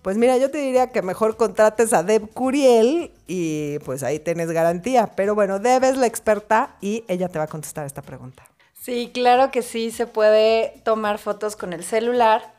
Pues 0.02 0.18
mira, 0.18 0.36
yo 0.36 0.50
te 0.50 0.58
diría 0.58 0.92
que 0.92 1.00
mejor 1.00 1.38
contrates 1.38 1.94
a 1.94 2.02
Deb 2.02 2.30
Curiel 2.34 3.12
y 3.26 3.78
pues 3.78 4.02
ahí 4.02 4.18
tienes 4.18 4.50
garantía. 4.50 5.12
Pero 5.16 5.34
bueno, 5.34 5.58
Deb 5.58 5.84
es 5.84 5.96
la 5.96 6.06
experta 6.06 6.76
y 6.82 7.02
ella 7.08 7.30
te 7.30 7.38
va 7.38 7.46
a 7.46 7.48
contestar 7.48 7.86
esta 7.86 8.02
pregunta. 8.02 8.44
Sí, 8.78 9.10
claro 9.14 9.50
que 9.50 9.62
sí, 9.62 9.90
se 9.90 10.06
puede 10.06 10.82
tomar 10.84 11.16
fotos 11.16 11.56
con 11.56 11.72
el 11.72 11.82
celular, 11.82 12.52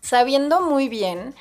sabiendo 0.00 0.62
muy 0.62 0.88
bien 0.88 1.34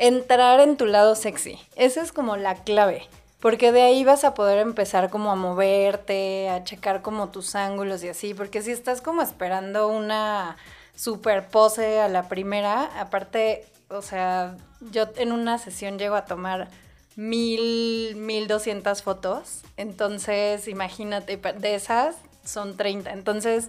entrar 0.00 0.60
en 0.60 0.76
tu 0.76 0.86
lado 0.86 1.14
sexy. 1.14 1.60
Esa 1.76 2.02
es 2.02 2.10
como 2.10 2.36
la 2.36 2.56
clave. 2.56 3.06
Porque 3.38 3.70
de 3.70 3.82
ahí 3.82 4.02
vas 4.04 4.24
a 4.24 4.34
poder 4.34 4.58
empezar 4.58 5.08
como 5.08 5.30
a 5.30 5.36
moverte, 5.36 6.50
a 6.50 6.64
checar 6.64 7.00
como 7.00 7.28
tus 7.28 7.54
ángulos 7.54 8.02
y 8.02 8.08
así. 8.08 8.34
Porque 8.34 8.62
si 8.62 8.72
estás 8.72 9.00
como 9.00 9.22
esperando 9.22 9.88
una 9.88 10.56
super 10.96 11.48
pose 11.48 12.00
a 12.00 12.08
la 12.08 12.28
primera, 12.28 12.90
aparte, 13.00 13.64
o 13.88 14.02
sea, 14.02 14.56
yo 14.90 15.04
en 15.16 15.32
una 15.32 15.58
sesión 15.58 15.98
llego 15.98 16.16
a 16.16 16.24
tomar 16.24 16.68
mil, 17.16 18.16
mil 18.16 18.46
doscientas 18.48 19.02
fotos. 19.02 19.62
Entonces, 19.76 20.68
imagínate, 20.68 21.36
de 21.36 21.74
esas 21.74 22.16
son 22.44 22.76
30. 22.76 23.10
Entonces, 23.12 23.68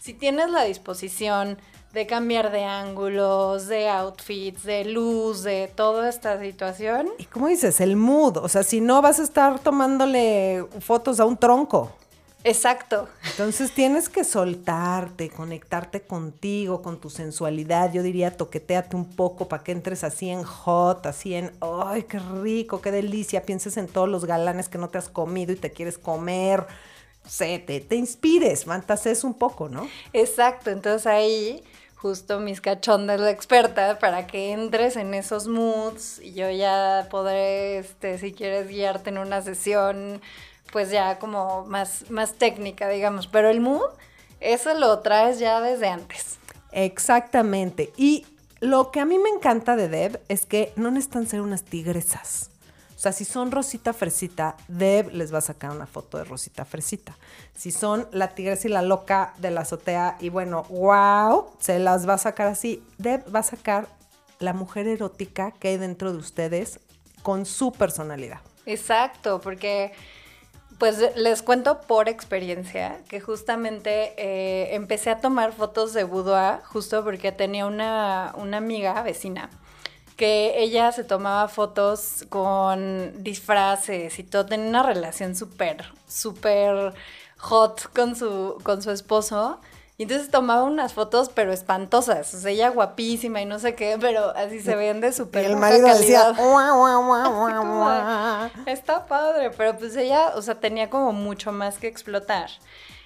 si 0.00 0.14
tienes 0.14 0.50
la 0.50 0.64
disposición 0.64 1.58
de 1.92 2.06
cambiar 2.06 2.50
de 2.50 2.64
ángulos, 2.64 3.66
de 3.66 3.88
outfits, 3.88 4.62
de 4.62 4.84
luz, 4.86 5.42
de 5.42 5.70
toda 5.74 6.08
esta 6.08 6.40
situación. 6.40 7.08
Y 7.18 7.24
como 7.24 7.48
dices, 7.48 7.80
el 7.80 7.96
mood, 7.96 8.38
o 8.38 8.48
sea, 8.48 8.62
si 8.62 8.80
no 8.80 9.02
vas 9.02 9.20
a 9.20 9.24
estar 9.24 9.58
tomándole 9.58 10.64
fotos 10.80 11.20
a 11.20 11.26
un 11.26 11.36
tronco. 11.36 11.92
Exacto. 12.44 13.08
Entonces 13.30 13.72
tienes 13.72 14.08
que 14.08 14.24
soltarte, 14.24 15.30
conectarte 15.30 16.00
contigo, 16.02 16.82
con 16.82 16.98
tu 17.00 17.08
sensualidad. 17.08 17.92
Yo 17.92 18.02
diría, 18.02 18.36
toqueteate 18.36 18.96
un 18.96 19.04
poco 19.04 19.46
para 19.46 19.62
que 19.62 19.70
entres 19.70 20.02
así 20.02 20.28
en 20.28 20.42
hot, 20.42 21.06
así 21.06 21.34
en, 21.34 21.52
¡ay, 21.60 22.02
qué 22.04 22.18
rico, 22.18 22.80
qué 22.80 22.90
delicia! 22.90 23.42
Pienses 23.42 23.76
en 23.76 23.86
todos 23.86 24.08
los 24.08 24.24
galanes 24.24 24.68
que 24.68 24.78
no 24.78 24.88
te 24.88 24.98
has 24.98 25.08
comido 25.08 25.52
y 25.52 25.56
te 25.56 25.70
quieres 25.70 25.98
comer. 25.98 26.66
sé, 27.28 27.60
te, 27.60 27.80
te 27.80 27.94
inspires, 27.94 28.64
fantasees 28.64 29.22
un 29.22 29.34
poco, 29.34 29.68
¿no? 29.68 29.86
Exacto. 30.12 30.70
Entonces 30.70 31.06
ahí 31.06 31.62
justo 32.02 32.40
mis 32.40 32.60
cachondas 32.60 33.20
la 33.20 33.30
experta 33.30 34.00
para 34.00 34.26
que 34.26 34.50
entres 34.50 34.96
en 34.96 35.14
esos 35.14 35.46
moods 35.46 36.18
y 36.18 36.32
yo 36.32 36.50
ya 36.50 37.06
podré, 37.10 37.78
este, 37.78 38.18
si 38.18 38.32
quieres 38.32 38.66
guiarte 38.66 39.10
en 39.10 39.18
una 39.18 39.40
sesión, 39.40 40.20
pues 40.72 40.90
ya 40.90 41.20
como 41.20 41.64
más, 41.66 42.10
más 42.10 42.34
técnica, 42.34 42.88
digamos. 42.88 43.28
Pero 43.28 43.50
el 43.50 43.60
mood, 43.60 43.88
eso 44.40 44.74
lo 44.74 44.98
traes 44.98 45.38
ya 45.38 45.60
desde 45.60 45.86
antes. 45.86 46.38
Exactamente. 46.72 47.92
Y 47.96 48.26
lo 48.58 48.90
que 48.90 48.98
a 48.98 49.04
mí 49.04 49.18
me 49.20 49.28
encanta 49.28 49.76
de 49.76 49.88
Deb 49.88 50.20
es 50.28 50.44
que 50.44 50.72
no 50.74 50.90
necesitan 50.90 51.28
ser 51.28 51.40
unas 51.40 51.62
tigresas. 51.62 52.51
Sea, 53.02 53.10
si 53.10 53.24
son 53.24 53.50
Rosita 53.50 53.92
Fresita, 53.92 54.56
Deb 54.68 55.10
les 55.10 55.34
va 55.34 55.38
a 55.38 55.40
sacar 55.40 55.72
una 55.72 55.88
foto 55.88 56.18
de 56.18 56.24
Rosita 56.24 56.64
Fresita. 56.64 57.18
Si 57.52 57.72
son 57.72 58.06
la 58.12 58.28
tigresa 58.28 58.68
y 58.68 58.70
la 58.70 58.80
loca 58.80 59.34
de 59.38 59.50
la 59.50 59.62
azotea 59.62 60.16
y 60.20 60.28
bueno, 60.28 60.62
wow, 60.70 61.50
se 61.58 61.80
las 61.80 62.08
va 62.08 62.14
a 62.14 62.18
sacar 62.18 62.46
así. 62.46 62.80
Deb 62.98 63.24
va 63.34 63.40
a 63.40 63.42
sacar 63.42 63.88
la 64.38 64.52
mujer 64.52 64.86
erótica 64.86 65.50
que 65.50 65.66
hay 65.66 65.78
dentro 65.78 66.12
de 66.12 66.18
ustedes 66.18 66.78
con 67.24 67.44
su 67.44 67.72
personalidad. 67.72 68.38
Exacto, 68.66 69.40
porque 69.40 69.90
pues 70.78 71.00
les 71.16 71.42
cuento 71.42 71.80
por 71.80 72.08
experiencia 72.08 73.00
que 73.08 73.20
justamente 73.20 74.14
eh, 74.16 74.76
empecé 74.76 75.10
a 75.10 75.18
tomar 75.18 75.52
fotos 75.52 75.92
de 75.92 76.04
boudoir 76.04 76.60
justo 76.62 77.02
porque 77.02 77.32
tenía 77.32 77.66
una, 77.66 78.32
una 78.36 78.58
amiga 78.58 79.02
vecina 79.02 79.50
que 80.22 80.62
ella 80.62 80.92
se 80.92 81.02
tomaba 81.02 81.48
fotos 81.48 82.24
con 82.28 83.24
disfraces 83.24 84.20
y 84.20 84.22
todo, 84.22 84.46
tenía 84.46 84.68
una 84.68 84.84
relación 84.84 85.34
súper, 85.34 85.84
súper 86.06 86.94
hot 87.38 87.92
con 87.92 88.14
su, 88.14 88.56
con 88.62 88.82
su 88.82 88.92
esposo. 88.92 89.58
Y 89.98 90.04
entonces 90.04 90.30
tomaba 90.30 90.62
unas 90.62 90.92
fotos, 90.94 91.28
pero 91.28 91.52
espantosas. 91.52 92.32
O 92.34 92.38
sea, 92.38 92.52
ella 92.52 92.68
guapísima 92.68 93.42
y 93.42 93.46
no 93.46 93.58
sé 93.58 93.74
qué, 93.74 93.98
pero 94.00 94.30
así 94.36 94.60
se 94.60 94.76
ven 94.76 95.00
de 95.00 95.12
súper. 95.12 95.44
el 95.46 95.56
marido 95.56 95.88
decía, 95.88 96.32
está 98.66 99.06
padre, 99.06 99.50
pero 99.50 99.76
pues 99.76 99.96
ella, 99.96 100.34
o 100.36 100.42
sea, 100.42 100.54
tenía 100.54 100.88
como 100.88 101.12
mucho 101.12 101.50
más 101.50 101.78
que 101.78 101.88
explotar. 101.88 102.48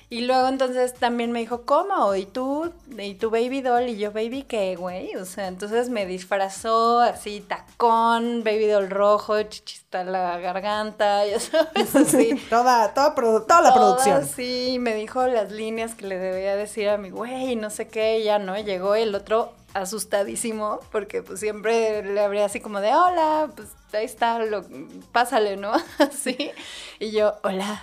Y 0.09 0.21
luego 0.21 0.47
entonces 0.47 0.95
también 0.95 1.33
me 1.33 1.41
dijo, 1.41 1.63
¿cómo? 1.63 2.15
¿Y 2.15 2.27
tú? 2.27 2.73
¿Y 2.97 3.15
tu 3.15 3.29
baby 3.31 3.61
doll? 3.61 3.89
Y 3.89 3.97
yo, 3.97 4.13
¿baby 4.13 4.45
qué, 4.45 4.77
güey? 4.77 5.17
O 5.17 5.25
sea, 5.25 5.49
entonces 5.49 5.89
me 5.89 6.07
disfrazó 6.07 7.01
así, 7.01 7.41
tacón, 7.41 8.45
baby 8.45 8.69
doll 8.69 8.89
rojo, 8.89 9.43
chichista 9.43 10.05
la 10.05 10.39
garganta, 10.39 11.27
ya 11.27 11.41
sabes, 11.41 11.97
así. 11.97 12.41
toda, 12.49 12.95
toda, 12.95 13.15
toda 13.15 13.63
la 13.63 13.75
producción. 13.75 14.25
Sí, 14.25 14.77
me 14.79 14.95
dijo 14.95 15.27
las 15.27 15.51
líneas 15.51 15.97
que 15.97 16.07
le 16.07 16.19
debía 16.19 16.55
decir 16.55 16.89
a 16.89 16.99
mi 16.99 17.11
güey, 17.11 17.57
no 17.57 17.71
sé 17.71 17.89
qué, 17.89 18.23
ya 18.23 18.39
no, 18.39 18.57
llegó 18.57 18.95
el 18.95 19.13
otro 19.13 19.53
asustadísimo, 19.75 20.79
porque 20.93 21.23
pues 21.23 21.41
siempre 21.41 22.05
le 22.05 22.21
abría 22.21 22.45
así 22.45 22.61
como 22.61 22.81
de, 22.81 22.95
hola, 22.95 23.51
pues 23.57 23.71
ahí 23.93 24.05
está, 24.05 24.39
lo, 24.39 24.65
pásale, 25.11 25.57
¿no? 25.57 25.73
Así. 25.99 26.53
Y 27.01 27.11
yo, 27.11 27.35
hola 27.43 27.83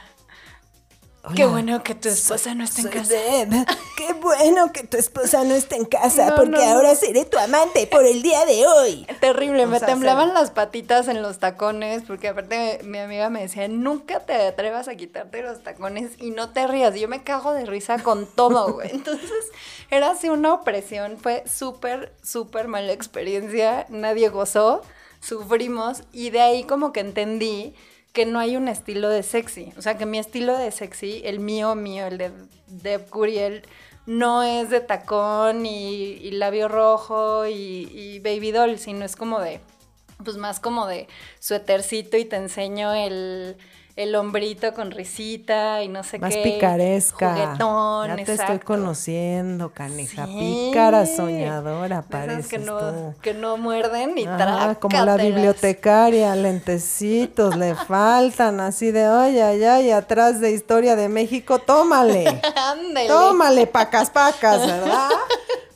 Qué 1.35 1.45
bueno 1.45 1.83
que 1.83 1.95
tu 1.95 2.09
esposa 2.09 2.53
no 2.53 2.65
esté 2.65 2.81
en 2.81 2.89
casa. 2.89 3.15
Qué 3.95 4.13
bueno 4.21 4.73
que 4.73 4.83
tu 4.83 4.97
esposa 4.97 5.45
no 5.45 5.53
esté 5.53 5.77
en 5.77 5.85
casa, 5.85 6.35
porque 6.35 6.61
ahora 6.61 6.95
seré 6.95 7.23
tu 7.23 7.37
amante 7.37 7.87
por 7.87 8.05
el 8.05 8.21
día 8.21 8.45
de 8.45 8.67
hoy. 8.67 9.07
Terrible, 9.21 9.65
me 9.65 9.79
temblaban 9.79 10.33
las 10.33 10.51
patitas 10.51 11.07
en 11.07 11.21
los 11.21 11.39
tacones, 11.39 12.03
porque 12.05 12.27
aparte 12.27 12.81
mi 12.83 12.97
amiga 12.97 13.29
me 13.29 13.41
decía, 13.41 13.69
nunca 13.69 14.19
te 14.19 14.33
atrevas 14.33 14.89
a 14.89 14.95
quitarte 14.95 15.41
los 15.43 15.63
tacones 15.63 16.11
y 16.19 16.31
no 16.31 16.49
te 16.49 16.67
rías. 16.67 16.93
Yo 16.95 17.07
me 17.07 17.23
cago 17.23 17.53
de 17.53 17.65
risa 17.65 17.99
con 17.99 18.25
todo, 18.25 18.73
güey. 18.73 18.89
Entonces 18.93 19.31
era 19.89 20.11
así 20.11 20.27
una 20.27 20.53
opresión, 20.53 21.17
fue 21.17 21.45
súper, 21.47 22.11
súper 22.21 22.67
mala 22.67 22.91
experiencia, 22.91 23.85
nadie 23.87 24.27
gozó, 24.27 24.81
sufrimos 25.21 26.03
y 26.11 26.31
de 26.31 26.41
ahí 26.41 26.63
como 26.65 26.91
que 26.91 26.99
entendí 26.99 27.75
que 28.13 28.25
no 28.27 28.39
hay 28.39 28.55
un 28.55 28.67
estilo 28.67 29.09
de 29.09 29.23
sexy. 29.23 29.73
O 29.77 29.81
sea, 29.81 29.97
que 29.97 30.05
mi 30.05 30.19
estilo 30.19 30.57
de 30.57 30.71
sexy, 30.71 31.21
el 31.25 31.39
mío, 31.39 31.75
mío, 31.75 32.05
el 32.05 32.19
de 32.19 32.31
Deb 32.67 33.09
Curiel, 33.09 33.63
no 34.05 34.43
es 34.43 34.69
de 34.69 34.81
tacón 34.81 35.65
y, 35.65 36.31
labio 36.31 36.67
rojo 36.67 37.47
y, 37.47 38.19
baby 38.19 38.51
doll, 38.51 38.77
sino 38.77 39.03
es 39.03 39.15
como 39.15 39.39
de, 39.39 39.61
pues 40.23 40.37
más 40.37 40.59
como 40.59 40.87
de 40.87 41.07
suétercito 41.39 42.17
y 42.17 42.25
te 42.25 42.35
enseño 42.35 42.93
el, 42.93 43.57
el 43.95 44.15
hombrito 44.15 44.73
con 44.73 44.89
risita 44.89 45.83
y 45.83 45.87
no 45.87 46.03
sé 46.03 46.17
Más 46.17 46.33
qué. 46.33 46.41
picaresca. 46.41 47.33
Juguetón, 47.35 48.07
ya 48.17 48.25
te 48.25 48.33
estoy 48.33 48.59
conociendo, 48.59 49.69
caneja. 49.71 50.25
Sí. 50.25 50.67
Pícara, 50.71 51.05
soñadora, 51.05 52.01
pareces 52.01 52.47
que 52.47 52.57
no, 52.57 52.79
tú. 52.79 53.13
que 53.21 53.33
no 53.35 53.57
muerden 53.57 54.15
ni 54.15 54.25
Ah, 54.27 54.75
como 54.79 54.97
la 55.05 55.15
bibliotecaria, 55.17 56.35
lentecitos, 56.35 57.55
le 57.55 57.75
faltan 57.87 58.59
así 58.59 58.91
de, 58.91 59.07
oye, 59.07 59.43
ay, 59.43 59.63
ay, 59.63 59.91
atrás 59.91 60.39
de 60.39 60.51
Historia 60.51 60.95
de 60.95 61.07
México, 61.09 61.59
tómale. 61.59 62.27
Ándele. 62.55 63.07
Tómale, 63.07 63.67
pacas, 63.67 64.09
pacas, 64.09 64.59
¿verdad? 64.65 65.09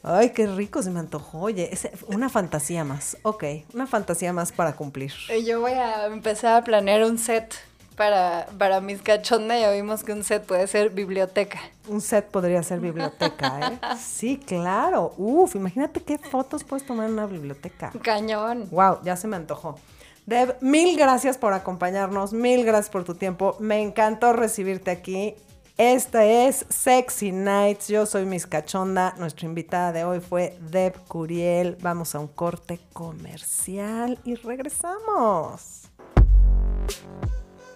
Ay, 0.01 0.29
qué 0.31 0.47
rico 0.47 0.81
se 0.81 0.89
me 0.89 0.99
antojó. 1.01 1.41
Oye, 1.41 1.69
es 1.71 1.89
una 2.07 2.29
fantasía 2.29 2.83
más. 2.83 3.17
Ok, 3.23 3.43
una 3.73 3.85
fantasía 3.87 4.31
más 4.33 4.51
para 4.53 4.73
cumplir. 4.73 5.11
Y 5.37 5.43
Yo 5.43 5.59
voy 5.59 5.73
a 5.73 6.05
empezar 6.05 6.55
a 6.55 6.63
planear 6.63 7.03
un 7.03 7.17
set 7.17 7.53
para, 7.97 8.47
para 8.57 8.79
mis 8.79 9.01
cachondas. 9.01 9.59
Ya 9.59 9.71
vimos 9.71 10.03
que 10.03 10.13
un 10.13 10.23
set 10.23 10.45
puede 10.45 10.67
ser 10.67 10.91
biblioteca. 10.91 11.59
Un 11.89 11.99
set 11.99 12.27
podría 12.27 12.63
ser 12.63 12.79
biblioteca, 12.79 13.59
¿eh? 13.59 13.79
Sí, 13.99 14.37
claro. 14.37 15.13
Uf, 15.17 15.55
imagínate 15.55 16.01
qué 16.01 16.17
fotos 16.17 16.63
puedes 16.63 16.85
tomar 16.85 17.07
en 17.07 17.13
una 17.13 17.25
biblioteca. 17.25 17.91
Cañón. 18.01 18.69
Wow, 18.69 18.99
ya 19.03 19.17
se 19.17 19.27
me 19.27 19.35
antojó. 19.35 19.77
Deb, 20.25 20.57
mil 20.61 20.97
gracias 20.97 21.37
por 21.37 21.53
acompañarnos, 21.53 22.33
mil 22.33 22.65
gracias 22.65 22.89
por 22.89 23.03
tu 23.03 23.15
tiempo. 23.15 23.55
Me 23.59 23.81
encantó 23.81 24.31
recibirte 24.31 24.91
aquí. 24.91 25.35
Esta 25.77 26.25
es 26.25 26.65
Sexy 26.69 27.31
Nights. 27.31 27.87
Yo 27.87 28.05
soy 28.05 28.25
Miss 28.25 28.45
Cachonda. 28.45 29.15
Nuestra 29.17 29.47
invitada 29.47 29.91
de 29.91 30.03
hoy 30.03 30.19
fue 30.19 30.57
Deb 30.69 30.95
Curiel. 31.07 31.77
Vamos 31.81 32.13
a 32.13 32.19
un 32.19 32.27
corte 32.27 32.79
comercial 32.93 34.19
y 34.23 34.35
regresamos. 34.35 35.83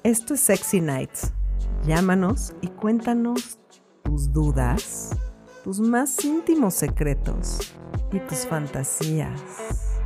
Esto 0.04 0.34
es 0.34 0.40
Sexy 0.40 0.82
Nights. 0.82 1.32
Llámanos 1.86 2.54
y 2.62 2.70
cuéntanos 2.70 3.60
tus 4.04 4.34
dudas, 4.34 5.12
tus 5.64 5.80
más 5.80 6.26
íntimos 6.26 6.74
secretos 6.74 7.76
y 8.12 8.20
tus 8.22 8.48
fantasías. 8.48 9.40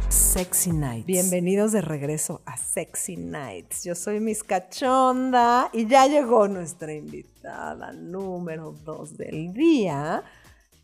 Sexy 0.09 0.73
Nights. 0.73 1.05
Bienvenidos 1.05 1.71
de 1.71 1.79
regreso 1.79 2.41
a 2.45 2.57
Sexy 2.57 3.15
Nights. 3.15 3.85
Yo 3.85 3.95
soy 3.95 4.19
Miss 4.19 4.43
Cachonda 4.43 5.69
y 5.71 5.87
ya 5.87 6.07
llegó 6.07 6.49
nuestra 6.49 6.93
invitada 6.93 7.93
número 7.93 8.73
dos 8.83 9.15
del 9.15 9.53
día. 9.53 10.25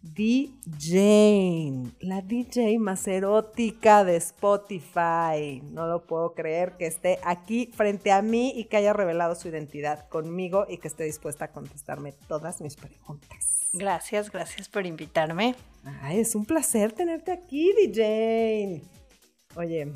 DJ, 0.03 1.93
la 1.99 2.21
DJ 2.21 2.79
más 2.79 3.07
erótica 3.07 4.03
de 4.03 4.15
Spotify. 4.15 5.61
No 5.63 5.85
lo 5.85 6.05
puedo 6.07 6.33
creer 6.33 6.75
que 6.77 6.87
esté 6.87 7.19
aquí 7.23 7.69
frente 7.71 8.11
a 8.11 8.23
mí 8.23 8.51
y 8.55 8.65
que 8.65 8.77
haya 8.77 8.93
revelado 8.93 9.35
su 9.35 9.47
identidad 9.47 10.09
conmigo 10.09 10.65
y 10.67 10.77
que 10.77 10.87
esté 10.87 11.03
dispuesta 11.03 11.45
a 11.45 11.51
contestarme 11.51 12.13
todas 12.27 12.61
mis 12.61 12.75
preguntas. 12.75 13.69
Gracias, 13.73 14.31
gracias 14.31 14.67
por 14.67 14.87
invitarme. 14.87 15.55
Ay, 16.01 16.19
es 16.19 16.33
un 16.33 16.45
placer 16.45 16.91
tenerte 16.93 17.31
aquí, 17.31 17.71
DJ. 17.73 18.81
Oye, 19.55 19.93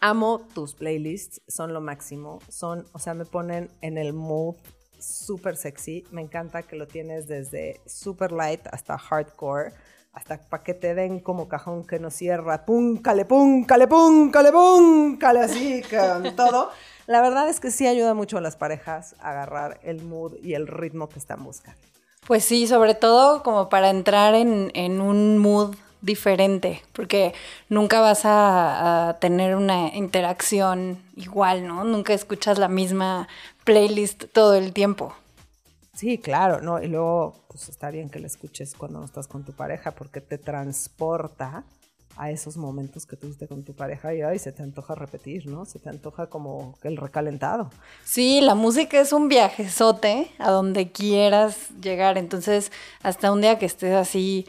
amo 0.00 0.46
tus 0.54 0.74
playlists, 0.74 1.40
son 1.48 1.72
lo 1.72 1.80
máximo. 1.80 2.40
Son, 2.50 2.84
o 2.92 2.98
sea, 2.98 3.14
me 3.14 3.24
ponen 3.24 3.70
en 3.80 3.96
el 3.96 4.12
mood 4.12 4.56
súper 4.98 5.56
sexy. 5.56 6.04
Me 6.10 6.22
encanta 6.22 6.62
que 6.62 6.76
lo 6.76 6.86
tienes 6.86 7.26
desde 7.26 7.80
super 7.86 8.32
light 8.32 8.66
hasta 8.70 8.98
hardcore, 8.98 9.72
hasta 10.12 10.38
para 10.38 10.62
que 10.62 10.74
te 10.74 10.94
den 10.94 11.20
como 11.20 11.48
cajón 11.48 11.86
que 11.86 11.98
no 11.98 12.10
cierra. 12.10 12.64
Púncale, 12.64 13.24
púncale, 13.24 13.86
púncale, 13.86 14.52
púncale, 14.52 15.40
así 15.40 15.82
con 15.82 16.34
todo. 16.36 16.70
La 17.06 17.20
verdad 17.20 17.48
es 17.48 17.60
que 17.60 17.70
sí 17.70 17.86
ayuda 17.86 18.14
mucho 18.14 18.38
a 18.38 18.40
las 18.40 18.56
parejas 18.56 19.14
a 19.20 19.30
agarrar 19.30 19.78
el 19.82 20.02
mood 20.02 20.34
y 20.42 20.54
el 20.54 20.66
ritmo 20.66 21.08
que 21.08 21.18
están 21.18 21.44
buscando. 21.44 21.80
Pues 22.26 22.44
sí, 22.44 22.66
sobre 22.66 22.94
todo 22.94 23.42
como 23.42 23.68
para 23.68 23.90
entrar 23.90 24.34
en, 24.34 24.72
en 24.74 25.00
un 25.00 25.38
mood 25.38 25.76
diferente, 26.06 26.82
porque 26.92 27.34
nunca 27.68 28.00
vas 28.00 28.24
a, 28.24 29.08
a, 29.08 29.18
tener 29.18 29.54
una 29.56 29.94
interacción 29.94 31.02
igual, 31.16 31.66
¿no? 31.66 31.84
Nunca 31.84 32.14
escuchas 32.14 32.58
la 32.58 32.68
misma 32.68 33.28
playlist 33.64 34.24
todo 34.32 34.54
el 34.54 34.72
tiempo. 34.72 35.12
Sí, 35.94 36.18
claro, 36.18 36.60
¿no? 36.60 36.82
Y 36.82 36.88
luego, 36.88 37.34
pues 37.48 37.68
está 37.68 37.90
bien 37.90 38.08
que 38.08 38.20
la 38.20 38.26
escuches 38.26 38.74
cuando 38.74 39.00
no 39.00 39.04
estás 39.04 39.26
con 39.26 39.44
tu 39.44 39.52
pareja, 39.52 39.90
porque 39.92 40.20
te 40.20 40.38
transporta 40.38 41.64
a 42.16 42.30
esos 42.30 42.56
momentos 42.56 43.06
que 43.06 43.16
tuviste 43.16 43.46
con 43.46 43.62
tu 43.62 43.74
pareja 43.74 44.14
y 44.14 44.22
ay, 44.22 44.38
se 44.38 44.52
te 44.52 44.62
antoja 44.62 44.94
repetir, 44.94 45.46
¿no? 45.46 45.64
Se 45.66 45.78
te 45.78 45.88
antoja 45.88 46.28
como 46.28 46.76
el 46.82 46.96
recalentado. 46.96 47.70
Sí, 48.04 48.40
la 48.40 48.54
música 48.54 48.98
es 49.00 49.12
un 49.12 49.28
viajezote 49.28 50.30
a 50.38 50.50
donde 50.50 50.90
quieras 50.90 51.70
llegar. 51.80 52.16
Entonces, 52.18 52.72
hasta 53.02 53.32
un 53.32 53.42
día 53.42 53.58
que 53.58 53.66
estés 53.66 53.94
así 53.94 54.46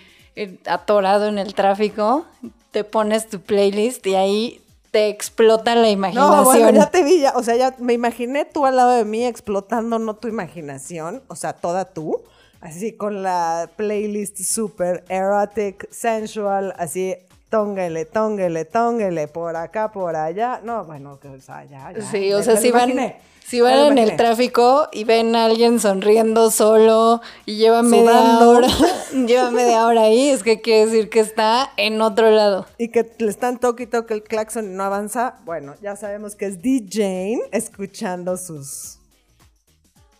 atorado 0.66 1.28
en 1.28 1.38
el 1.38 1.54
tráfico, 1.54 2.26
te 2.72 2.84
pones 2.84 3.28
tu 3.28 3.40
playlist 3.42 4.06
y 4.08 4.16
ahí 4.16 4.62
te 4.92 5.10
explota 5.10 5.76
la 5.76 5.90
imaginación. 5.90 6.36
No, 6.36 6.44
bueno, 6.44 6.72
ya 6.72 6.90
te 6.90 7.04
vi, 7.04 7.22
ya, 7.22 7.34
o 7.36 7.44
sea, 7.44 7.56
ya 7.56 7.76
me 7.80 7.94
imaginé 7.94 8.46
tú 8.46 8.66
al 8.66 8.76
lado 8.76 8.92
de 8.92 9.06
mí 9.06 9.26
explotando 9.26 10.00
no 10.00 10.16
tu 10.16 10.28
imaginación, 10.28 11.24
o 11.28 11.36
sea, 11.36 11.54
toda 11.54 11.86
tú, 11.86 12.22
así 12.62 12.94
con 12.94 13.24
la 13.24 13.70
playlist 13.76 14.40
super 14.40 15.04
erotic, 15.10 15.90
sensual, 15.92 16.74
así 16.78 17.16
tóngele, 17.50 18.06
tóngele, 18.06 18.66
tóngele, 18.66 19.28
por 19.28 19.56
acá, 19.56 19.92
por 19.92 20.16
allá. 20.16 20.62
No, 20.64 20.86
bueno, 20.86 21.20
que, 21.20 21.30
o 21.30 21.42
sea, 21.42 21.66
ya, 21.66 21.92
ya. 21.92 22.02
Sí, 22.02 22.34
o 22.34 22.44
sea, 22.44 22.58
si 22.58 22.72
van, 22.72 22.90
imaginé. 22.90 23.20
Si 23.48 23.62
van 23.62 23.78
lo 23.78 23.88
en 23.92 23.98
el 23.98 24.18
tráfico 24.18 24.90
y 24.92 25.06
ven 25.06 25.34
a 25.34 25.46
alguien 25.46 25.80
sonriendo 25.80 26.52
solo 26.52 27.22
y 27.46 27.56
lleva 27.56 27.82
media 27.82 28.40
hora, 28.46 28.68
lleva 29.14 29.52
media 29.52 29.88
hora 29.88 30.02
ahí, 30.02 30.28
es 30.28 30.44
que 30.44 30.60
quiere 30.60 30.88
decir 30.88 31.10
que 31.10 31.22
está 31.22 31.72
en 31.78 32.02
otro 32.02 32.30
lado. 32.30 32.66
Y 32.78 32.90
que 32.90 33.10
le 33.20 33.30
están 33.30 33.58
toque 33.58 33.84
y 33.84 33.88
toque 33.88 34.14
el 34.16 34.24
claxon 34.24 34.66
y 34.66 34.76
no 34.76 34.84
avanza. 34.84 35.38
Bueno, 35.46 35.76
ya 35.82 35.96
sabemos 35.96 36.36
que 36.36 36.48
es 36.48 36.62
DJ 36.62 37.40
escuchando 37.54 38.36
sus 38.36 39.00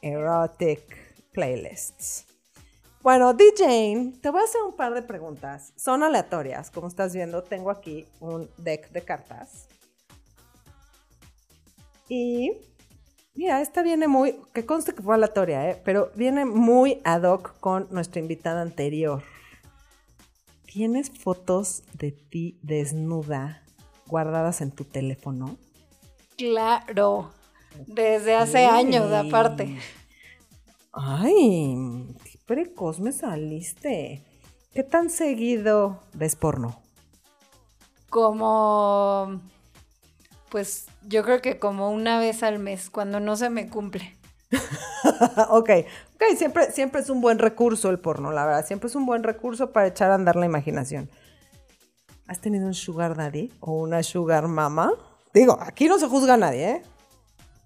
erotic 0.02 0.82
playlists. 1.34 2.26
Bueno, 3.02 3.34
DJ, 3.34 4.14
te 4.22 4.30
voy 4.30 4.40
a 4.40 4.46
hacer 4.46 4.62
un 4.62 4.74
par 4.74 4.94
de 4.94 5.02
preguntas. 5.02 5.74
Son 5.76 6.02
aleatorias. 6.02 6.72
Como 6.72 6.88
estás 6.88 7.14
viendo, 7.14 7.44
tengo 7.44 7.72
aquí 7.72 8.06
un 8.22 8.50
deck 8.58 8.90
de 8.92 9.02
cartas. 9.02 9.68
Y 12.08 12.54
mira, 13.38 13.62
esta 13.62 13.84
viene 13.84 14.08
muy, 14.08 14.36
que 14.54 14.66
conste 14.66 14.94
que 14.94 15.04
fue 15.04 15.16
aleatoria, 15.16 15.70
¿eh? 15.70 15.82
pero 15.86 16.12
viene 16.16 16.44
muy 16.44 17.00
ad 17.06 17.24
hoc 17.24 17.58
con 17.60 17.88
nuestra 17.92 18.20
invitada 18.20 18.62
anterior. 18.62 19.22
¿Tienes 20.66 21.12
fotos 21.12 21.84
de 21.94 22.12
ti 22.12 22.60
desnuda 22.62 23.64
guardadas 24.08 24.62
en 24.62 24.72
tu 24.72 24.84
teléfono? 24.84 25.58
Claro, 26.36 27.32
desde 27.86 28.36
hace 28.36 28.66
años 28.66 29.12
aparte. 29.12 29.78
Ay, 30.92 32.16
qué 32.24 32.40
precoz 32.46 33.00
me 33.00 33.12
saliste. 33.12 34.24
¿Qué 34.74 34.84
tan 34.84 35.10
seguido 35.10 36.04
ves 36.14 36.36
porno? 36.36 36.82
Como, 38.10 39.42
pues 40.50 40.88
yo 41.08 41.24
creo 41.24 41.42
que 41.42 41.60
como 41.60 41.92
una 41.92 42.20
vez 42.20 42.44
al 42.44 42.60
mes, 42.60 42.90
cuando 42.90 43.20
no 43.20 43.36
se 43.36 43.50
me 43.50 43.70
cumple. 43.70 44.18
ok, 45.50 45.70
ok, 46.16 46.24
siempre, 46.38 46.72
siempre 46.72 47.02
es 47.02 47.10
un 47.10 47.22
buen 47.22 47.40
recurso 47.40 47.90
el 47.90 48.00
porno, 48.00 48.32
la 48.32 48.46
verdad. 48.46 48.66
Siempre 48.66 48.88
es 48.88 48.96
un 48.96 49.06
buen 49.06 49.24
recurso 49.24 49.72
para 49.72 49.88
echar 49.88 50.12
a 50.12 50.16
andar 50.16 50.36
la 50.36 50.46
imaginación. 50.46 51.10
¿Has 52.28 52.42
tenido 52.42 52.68
un 52.68 52.74
sugar 52.74 53.16
daddy 53.16 53.54
o 53.60 53.74
una 53.74 54.04
sugar 54.04 54.48
mama? 54.48 54.92
Digo, 55.34 55.58
aquí 55.62 55.88
no 55.88 55.98
se 55.98 56.08
juzga 56.08 56.34
a 56.34 56.38
nadie, 56.38 56.70
¿eh? 56.70 56.82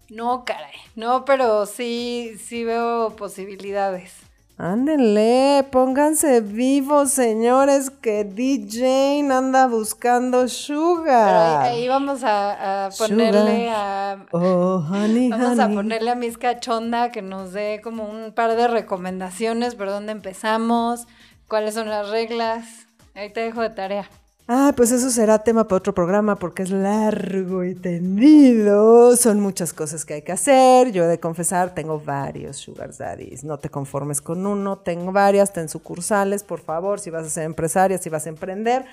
No, 0.10 0.44
caray, 0.44 0.76
no, 0.96 1.24
pero 1.24 1.66
sí, 1.66 2.36
sí 2.44 2.64
veo 2.64 3.16
posibilidades. 3.16 4.21
Ándenle, 4.64 5.66
pónganse 5.72 6.40
vivos, 6.42 7.10
señores, 7.10 7.90
que 7.90 8.24
DJ 8.24 9.28
anda 9.32 9.66
buscando 9.66 10.38
Pero 10.42 10.50
sugar. 10.50 11.64
ahí, 11.64 11.80
ahí 11.80 11.88
vamos 11.88 12.24
a, 12.24 12.86
a 12.86 12.90
ponerle 12.92 13.72
a... 13.72 14.24
Oh, 14.30 14.86
honey, 14.88 15.30
Vamos 15.32 15.58
a 15.58 15.68
ponerle 15.68 16.12
a 16.12 16.16
Miss 16.16 16.38
Cachonda 16.38 17.10
que 17.10 17.24
nos 17.24 17.54
dé 17.54 17.82
como 17.84 18.04
un 18.04 18.34
par 18.34 18.56
de 18.56 18.68
recomendaciones, 18.68 19.74
por 19.74 19.88
dónde 19.88 20.12
empezamos, 20.12 21.08
cuáles 21.48 21.74
son 21.74 21.90
las 21.90 22.12
reglas. 22.12 22.86
Ahí 23.16 23.34
te 23.34 23.40
dejo 23.40 23.62
de 23.62 23.72
tarea. 23.72 24.08
Ah, 24.48 24.74
pues 24.76 24.92
eso 24.92 25.10
será 25.10 25.44
tema 25.44 25.66
para 25.66 25.78
otro 25.78 25.94
programa 25.94 26.36
porque 26.36 26.64
es 26.64 26.72
largo 26.72 27.64
y 27.64 27.74
tendido. 27.76 29.16
Son 29.16 29.40
muchas 29.40 29.72
cosas 29.72 30.04
que 30.04 30.16
hay 30.16 30.22
que 30.24 30.34
hacer. 30.34 30.92
Yo 30.92 31.06
he 31.06 31.08
de 31.08 31.20
confesar, 31.20 31.74
tengo 31.74 32.00
varios 32.00 32.58
sugar 32.58 32.96
daddies. 32.96 33.44
No 33.44 33.60
te 33.60 33.70
conformes 33.70 34.22
con 34.22 34.46
uno, 34.46 34.80
tengo 34.80 35.12
varias, 35.12 35.54
ten 35.54 35.70
sucursales, 35.70 36.44
por 36.44 36.60
favor. 36.60 37.00
Si 37.00 37.10
vas 37.10 37.26
a 37.26 37.30
ser 37.30 37.44
empresaria, 37.44 37.98
si 37.98 38.10
vas 38.10 38.26
a 38.26 38.30
emprender, 38.30 38.86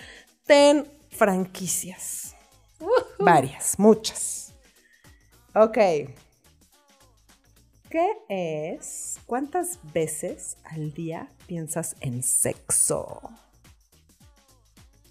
ten 0.47 0.87
franquicias. 1.11 2.35
Varias, 3.19 3.79
muchas. 3.79 4.55
Ok. 5.55 5.79
¿Qué 7.91 8.11
es? 8.29 9.19
¿Cuántas 9.27 9.79
veces 9.93 10.59
al 10.65 10.93
día 10.93 11.31
piensas 11.47 11.97
en 12.01 12.23
sexo? 12.23 13.23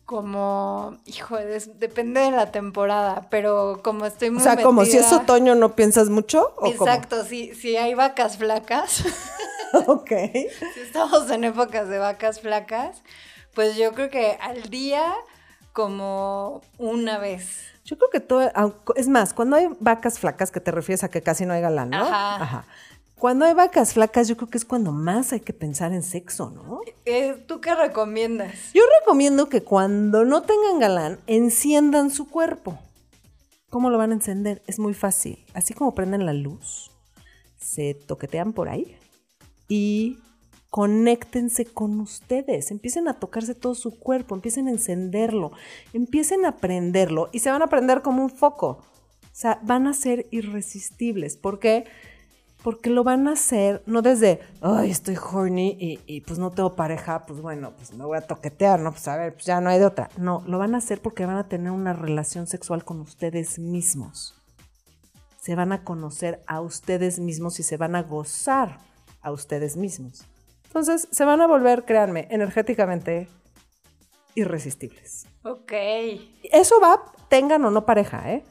Como, 0.07 0.95
hijo, 1.03 1.35
depende 1.35 2.21
de 2.21 2.31
la 2.31 2.49
temporada, 2.49 3.27
pero 3.29 3.81
como 3.83 4.05
estoy 4.05 4.31
muy 4.31 4.39
O 4.39 4.43
sea, 4.43 4.55
como 4.55 4.85
si 4.85 4.95
es 4.95 5.11
otoño 5.11 5.53
no 5.53 5.75
piensas 5.75 6.09
mucho 6.09 6.53
o 6.55 6.71
cómo? 6.71 6.87
Exacto, 6.87 7.25
si, 7.25 7.53
si 7.53 7.75
hay 7.75 7.93
vacas 7.93 8.37
flacas, 8.37 9.03
ok. 9.85 10.09
si 10.73 10.79
estamos 10.79 11.29
en 11.29 11.43
épocas 11.43 11.89
de 11.89 11.97
vacas 11.97 12.39
flacas, 12.39 13.03
pues 13.53 13.75
yo 13.75 13.91
creo 13.91 14.09
que 14.09 14.37
al 14.39 14.69
día 14.69 15.13
como 15.73 16.61
una 16.77 17.17
vez. 17.17 17.65
Yo 17.83 17.97
creo 17.97 18.09
que 18.09 18.21
todo, 18.21 18.49
es 18.95 19.09
más, 19.09 19.33
cuando 19.33 19.57
hay 19.57 19.67
vacas 19.81 20.19
flacas, 20.19 20.51
que 20.51 20.61
te 20.61 20.71
refieres 20.71 21.03
a 21.03 21.09
que 21.09 21.21
casi 21.21 21.45
no 21.45 21.53
hay 21.53 21.59
galán, 21.59 21.89
¿no? 21.89 22.05
Ajá. 22.05 22.65
Cuando 23.19 23.45
hay 23.45 23.56
vacas 23.56 23.93
flacas, 23.93 24.27
yo 24.27 24.38
creo 24.38 24.49
que 24.49 24.60
es 24.60 24.65
cuando 24.65 24.91
más 24.91 25.34
hay 25.34 25.39
que 25.39 25.53
pensar 25.53 25.91
en 25.91 26.03
sexo, 26.03 26.51
¿no? 26.51 26.82
Eh, 27.06 27.43
¿Tú 27.47 27.60
qué 27.62 27.73
recomiendas? 27.73 28.53
Yo 28.75 28.84
recomiendo 28.99 29.49
que 29.49 29.63
cuando 29.63 30.23
no 30.23 30.43
tengan 30.43 30.80
galán, 30.80 31.19
enciendan 31.25 32.12
su 32.12 32.30
cuerpo. 32.30 32.77
¿Cómo 33.71 33.89
lo 33.89 33.97
van 33.97 34.12
a 34.12 34.15
encender? 34.15 34.62
Es 34.67 34.77
muy 34.77 34.93
fácil. 34.93 35.43
Así 35.56 35.73
como 35.73 35.95
prenden 35.95 36.27
la 36.27 36.34
luz, 36.34 36.91
se 37.58 37.95
toquetean 37.95 38.53
por 38.53 38.69
ahí 38.69 38.95
y 39.67 40.19
conéctense 40.69 41.65
con 41.65 41.99
ustedes. 41.99 42.69
Empiecen 42.69 43.08
a 43.08 43.15
tocarse 43.15 43.56
todo 43.56 43.73
su 43.73 43.97
cuerpo, 43.97 44.36
empiecen 44.36 44.67
a 44.67 44.71
encenderlo, 44.71 45.53
empiecen 45.91 46.45
a 46.45 46.58
prenderlo 46.58 47.30
y 47.32 47.39
se 47.39 47.49
van 47.49 47.63
a 47.63 47.67
prender 47.67 48.03
como 48.03 48.21
un 48.21 48.30
foco. 48.30 48.67
O 48.67 49.39
sea, 49.39 49.60
van 49.63 49.88
a 49.88 49.93
ser 49.93 50.27
irresistibles. 50.30 51.36
¿Por 51.36 51.60
qué? 51.60 51.86
Porque 51.86 52.16
lo 52.83 53.03
van 53.03 53.27
a 53.27 53.33
hacer 53.33 53.83
no 53.85 54.01
desde, 54.01 54.41
ay, 54.61 54.91
estoy 54.91 55.17
horny 55.17 55.77
y, 55.79 55.99
y, 56.05 56.21
pues 56.21 56.39
no 56.39 56.51
tengo 56.51 56.75
pareja, 56.75 57.25
pues 57.25 57.41
bueno, 57.41 57.73
pues 57.75 57.93
me 57.93 58.05
voy 58.05 58.17
a 58.17 58.21
toquetear, 58.21 58.79
¿no? 58.79 58.91
Pues 58.91 59.07
a 59.07 59.15
ver, 59.17 59.33
pues 59.33 59.45
ya 59.45 59.61
no 59.61 59.69
hay 59.69 59.79
de 59.79 59.85
otra. 59.85 60.09
No, 60.17 60.43
lo 60.47 60.57
van 60.57 60.75
a 60.75 60.79
hacer 60.79 61.01
porque 61.01 61.25
van 61.25 61.37
a 61.37 61.47
tener 61.47 61.71
una 61.71 61.93
relación 61.93 62.47
sexual 62.47 62.83
con 62.83 62.99
ustedes 62.99 63.59
mismos. 63.59 64.35
Se 65.39 65.55
van 65.55 65.71
a 65.71 65.83
conocer 65.83 66.41
a 66.45 66.59
ustedes 66.61 67.19
mismos 67.19 67.59
y 67.59 67.63
se 67.63 67.77
van 67.77 67.95
a 67.95 68.03
gozar 68.03 68.79
a 69.21 69.31
ustedes 69.31 69.77
mismos. 69.77 70.25
Entonces, 70.65 71.07
se 71.11 71.25
van 71.25 71.41
a 71.41 71.47
volver, 71.47 71.85
créanme, 71.85 72.27
energéticamente 72.29 73.29
irresistibles. 74.35 75.25
Ok. 75.43 75.71
Eso 76.43 76.79
va, 76.81 77.01
tengan 77.29 77.63
o 77.65 77.71
no 77.71 77.85
pareja, 77.85 78.33
¿eh? 78.33 78.43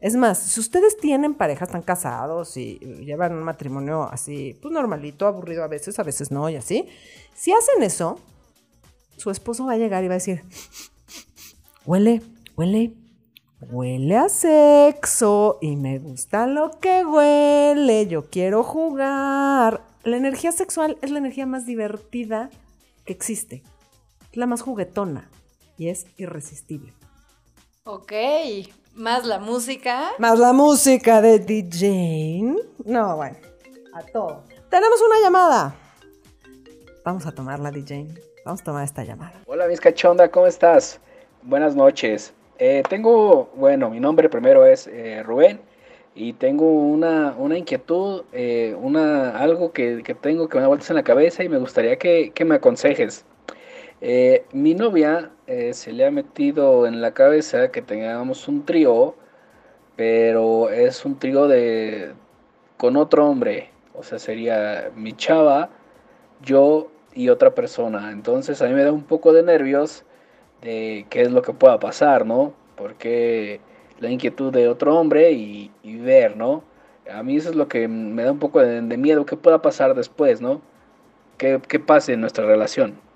Es 0.00 0.14
más, 0.14 0.38
si 0.38 0.60
ustedes 0.60 0.96
tienen 0.96 1.34
pareja, 1.34 1.64
están 1.64 1.82
casados 1.82 2.56
y 2.56 2.78
llevan 2.78 3.34
un 3.34 3.42
matrimonio 3.42 4.04
así, 4.04 4.56
pues 4.62 4.72
normalito, 4.72 5.26
aburrido 5.26 5.64
a 5.64 5.68
veces, 5.68 5.98
a 5.98 6.04
veces 6.04 6.30
no 6.30 6.48
y 6.48 6.54
así, 6.54 6.88
si 7.34 7.52
hacen 7.52 7.82
eso, 7.82 8.18
su 9.16 9.30
esposo 9.30 9.66
va 9.66 9.72
a 9.72 9.76
llegar 9.76 10.04
y 10.04 10.08
va 10.08 10.14
a 10.14 10.18
decir, 10.18 10.44
huele, 11.84 12.22
huele, 12.56 12.94
huele 13.60 14.16
a 14.16 14.28
sexo 14.28 15.58
y 15.60 15.74
me 15.74 15.98
gusta 15.98 16.46
lo 16.46 16.78
que 16.78 17.04
huele, 17.04 18.06
yo 18.06 18.30
quiero 18.30 18.62
jugar. 18.62 19.82
La 20.04 20.16
energía 20.16 20.52
sexual 20.52 20.96
es 21.02 21.10
la 21.10 21.18
energía 21.18 21.44
más 21.44 21.66
divertida 21.66 22.50
que 23.04 23.12
existe, 23.12 23.64
la 24.32 24.46
más 24.46 24.62
juguetona 24.62 25.28
y 25.76 25.88
es 25.88 26.06
irresistible. 26.18 26.92
Ok. 27.82 28.12
Más 28.98 29.24
la 29.24 29.38
música. 29.38 30.10
Más 30.18 30.40
la 30.40 30.52
música 30.52 31.22
de 31.22 31.38
DJ. 31.38 32.56
No, 32.84 33.14
bueno, 33.14 33.36
a 33.94 34.02
todo. 34.02 34.42
Tenemos 34.68 35.00
una 35.00 35.20
llamada. 35.20 35.76
Vamos 37.04 37.24
a 37.24 37.30
tomarla, 37.30 37.70
DJ. 37.70 38.08
Vamos 38.44 38.60
a 38.60 38.64
tomar 38.64 38.82
esta 38.82 39.04
llamada. 39.04 39.34
Hola, 39.46 39.68
mis 39.68 39.80
cachonda, 39.80 40.28
¿cómo 40.28 40.48
estás? 40.48 40.98
Buenas 41.42 41.76
noches. 41.76 42.34
Eh, 42.58 42.82
tengo, 42.88 43.48
bueno, 43.54 43.88
mi 43.88 44.00
nombre 44.00 44.28
primero 44.28 44.66
es 44.66 44.88
eh, 44.88 45.22
Rubén 45.22 45.60
y 46.16 46.32
tengo 46.32 46.68
una, 46.68 47.36
una 47.38 47.56
inquietud, 47.56 48.24
eh, 48.32 48.76
una, 48.80 49.38
algo 49.38 49.70
que, 49.70 50.02
que 50.02 50.16
tengo 50.16 50.48
que 50.48 50.56
me 50.56 50.62
da 50.62 50.66
vueltas 50.66 50.90
en 50.90 50.96
la 50.96 51.04
cabeza 51.04 51.44
y 51.44 51.48
me 51.48 51.58
gustaría 51.58 51.96
que, 51.98 52.32
que 52.34 52.44
me 52.44 52.56
aconsejes. 52.56 53.24
Eh, 54.00 54.44
mi 54.52 54.74
novia 54.74 55.32
eh, 55.48 55.74
se 55.74 55.92
le 55.92 56.06
ha 56.06 56.10
metido 56.10 56.86
en 56.86 57.00
la 57.00 57.14
cabeza 57.14 57.72
que 57.72 57.82
tengamos 57.82 58.46
un 58.46 58.64
trío, 58.64 59.16
pero 59.96 60.70
es 60.70 61.04
un 61.04 61.18
trío 61.18 61.48
de 61.48 62.12
con 62.76 62.96
otro 62.96 63.28
hombre, 63.28 63.70
o 63.94 64.04
sea, 64.04 64.18
sería 64.20 64.92
mi 64.94 65.12
chava, 65.14 65.70
yo 66.42 66.90
y 67.14 67.28
otra 67.30 67.54
persona. 67.54 68.12
Entonces 68.12 68.62
a 68.62 68.66
mí 68.68 68.74
me 68.74 68.84
da 68.84 68.92
un 68.92 69.04
poco 69.04 69.32
de 69.32 69.42
nervios 69.42 70.04
de 70.62 71.06
qué 71.10 71.22
es 71.22 71.32
lo 71.32 71.42
que 71.42 71.52
pueda 71.52 71.80
pasar, 71.80 72.26
¿no? 72.26 72.54
Porque 72.76 73.60
la 74.00 74.10
inquietud 74.10 74.52
de 74.52 74.68
otro 74.68 74.96
hombre 74.98 75.32
y, 75.32 75.70
ver, 75.98 76.36
¿no? 76.36 76.62
A 77.12 77.22
mí 77.22 77.36
eso 77.36 77.50
es 77.50 77.56
lo 77.56 77.68
que 77.68 77.88
me 77.88 78.22
da 78.24 78.32
un 78.32 78.38
poco 78.38 78.60
de, 78.60 78.80
de 78.82 78.96
miedo, 78.98 79.26
qué 79.26 79.36
pueda 79.36 79.62
pasar 79.62 79.94
después, 79.94 80.40
¿no? 80.40 80.60
¿Qué, 81.38 81.60
qué 81.68 81.80
pase 81.80 82.12
en 82.14 82.20
nuestra 82.20 82.46
relación? 82.46 83.07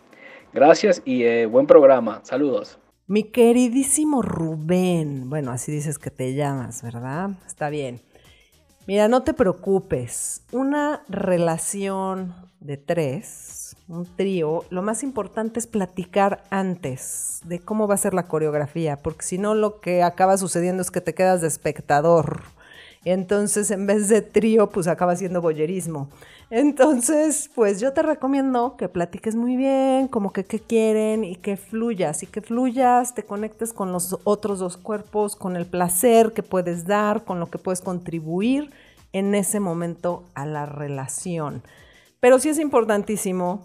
Gracias 0.52 1.00
y 1.04 1.22
eh, 1.24 1.46
buen 1.46 1.66
programa. 1.66 2.20
Saludos. 2.24 2.78
Mi 3.06 3.24
queridísimo 3.24 4.20
Rubén. 4.20 5.30
Bueno, 5.30 5.50
así 5.50 5.72
dices 5.72 5.98
que 5.98 6.10
te 6.10 6.34
llamas, 6.34 6.82
¿verdad? 6.82 7.30
Está 7.46 7.70
bien. 7.70 8.00
Mira, 8.86 9.08
no 9.08 9.22
te 9.22 9.32
preocupes. 9.32 10.42
Una 10.52 11.04
relación 11.08 12.34
de 12.60 12.76
tres, 12.76 13.76
un 13.88 14.04
trío, 14.04 14.64
lo 14.70 14.82
más 14.82 15.02
importante 15.02 15.58
es 15.58 15.66
platicar 15.66 16.44
antes 16.50 17.40
de 17.44 17.58
cómo 17.58 17.88
va 17.88 17.94
a 17.94 17.98
ser 17.98 18.12
la 18.12 18.28
coreografía, 18.28 18.96
porque 18.96 19.24
si 19.24 19.38
no 19.38 19.54
lo 19.54 19.80
que 19.80 20.02
acaba 20.02 20.36
sucediendo 20.36 20.82
es 20.82 20.90
que 20.90 21.00
te 21.00 21.14
quedas 21.14 21.40
de 21.40 21.48
espectador. 21.48 22.42
Entonces 23.04 23.70
en 23.70 23.86
vez 23.86 24.08
de 24.08 24.22
trío, 24.22 24.70
pues 24.70 24.86
acaba 24.86 25.16
siendo 25.16 25.40
boyerismo. 25.40 26.08
Entonces, 26.50 27.50
pues 27.54 27.80
yo 27.80 27.94
te 27.94 28.02
recomiendo 28.02 28.76
que 28.76 28.88
platiques 28.88 29.34
muy 29.34 29.56
bien, 29.56 30.06
como 30.06 30.34
que 30.34 30.44
qué 30.44 30.60
quieren 30.60 31.24
y 31.24 31.36
que 31.36 31.56
fluyas, 31.56 32.22
y 32.22 32.26
que 32.26 32.42
fluyas, 32.42 33.14
te 33.14 33.22
conectes 33.22 33.72
con 33.72 33.90
los 33.90 34.18
otros 34.24 34.58
dos 34.58 34.76
cuerpos, 34.76 35.34
con 35.34 35.56
el 35.56 35.64
placer 35.64 36.32
que 36.32 36.42
puedes 36.42 36.86
dar, 36.86 37.24
con 37.24 37.40
lo 37.40 37.46
que 37.46 37.56
puedes 37.56 37.80
contribuir 37.80 38.70
en 39.14 39.34
ese 39.34 39.60
momento 39.60 40.24
a 40.34 40.44
la 40.44 40.66
relación. 40.66 41.62
Pero 42.20 42.38
sí 42.38 42.50
es 42.50 42.58
importantísimo 42.58 43.62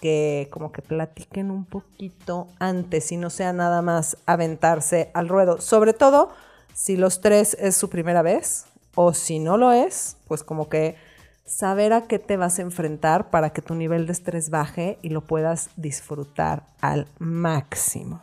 que 0.00 0.48
como 0.50 0.72
que 0.72 0.82
platiquen 0.82 1.50
un 1.50 1.64
poquito 1.64 2.48
antes 2.58 3.10
y 3.12 3.16
no 3.16 3.30
sea 3.30 3.52
nada 3.52 3.82
más 3.82 4.16
aventarse 4.26 5.10
al 5.14 5.28
ruedo. 5.28 5.60
Sobre 5.60 5.92
todo 5.92 6.30
si 6.74 6.96
los 6.96 7.20
tres 7.20 7.56
es 7.60 7.76
su 7.76 7.88
primera 7.88 8.22
vez 8.22 8.66
o 8.94 9.14
si 9.14 9.38
no 9.38 9.56
lo 9.56 9.72
es, 9.72 10.16
pues 10.28 10.42
como 10.42 10.68
que 10.68 10.96
saber 11.44 11.92
a 11.92 12.02
qué 12.02 12.18
te 12.18 12.36
vas 12.36 12.58
a 12.58 12.62
enfrentar 12.62 13.30
para 13.30 13.50
que 13.50 13.62
tu 13.62 13.74
nivel 13.74 14.06
de 14.06 14.12
estrés 14.12 14.50
baje 14.50 14.98
y 15.02 15.10
lo 15.10 15.22
puedas 15.22 15.70
disfrutar 15.76 16.66
al 16.80 17.06
máximo. 17.18 18.22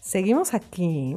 Seguimos 0.00 0.54
aquí 0.54 1.16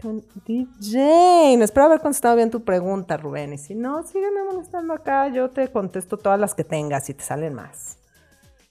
con 0.00 0.24
DJ. 0.46 1.62
Espero 1.62 1.86
haber 1.86 2.00
contestado 2.00 2.34
bien 2.36 2.50
tu 2.50 2.64
pregunta, 2.64 3.16
Rubén. 3.16 3.52
Y 3.52 3.58
si 3.58 3.74
no, 3.74 4.02
sígueme 4.04 4.42
molestando 4.42 4.94
acá. 4.94 5.28
Yo 5.28 5.50
te 5.50 5.70
contesto 5.70 6.16
todas 6.16 6.40
las 6.40 6.54
que 6.54 6.64
tengas 6.64 7.08
y 7.08 7.14
te 7.14 7.22
salen 7.22 7.54
más. 7.54 7.98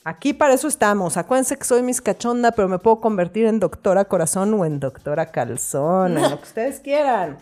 Aquí 0.03 0.33
para 0.33 0.55
eso 0.55 0.67
estamos. 0.67 1.15
Acuérdense 1.15 1.57
que 1.57 1.63
soy 1.63 1.83
mis 1.83 2.01
cachonda, 2.01 2.51
pero 2.51 2.67
me 2.67 2.79
puedo 2.79 2.99
convertir 2.99 3.45
en 3.45 3.59
doctora 3.59 4.05
corazón 4.05 4.51
o 4.55 4.65
en 4.65 4.79
doctora 4.79 5.27
calzón, 5.27 6.17
en 6.17 6.23
lo 6.23 6.37
que 6.37 6.43
ustedes 6.43 6.79
quieran. 6.79 7.37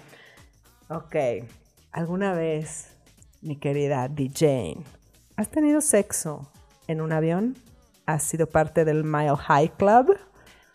Ok. 0.90 1.16
¿Alguna 1.94 2.34
vez, 2.34 2.88
mi 3.42 3.56
querida 3.56 4.10
DJ, 4.10 4.78
has 5.38 5.50
tenido 5.50 5.80
sexo 5.80 6.52
en 6.88 7.00
un 7.00 7.14
avión? 7.14 7.56
¿Has 8.06 8.24
sido 8.24 8.48
parte 8.48 8.84
del 8.84 9.06
Mile 9.06 9.38
High 9.38 9.72
Club? 9.78 10.18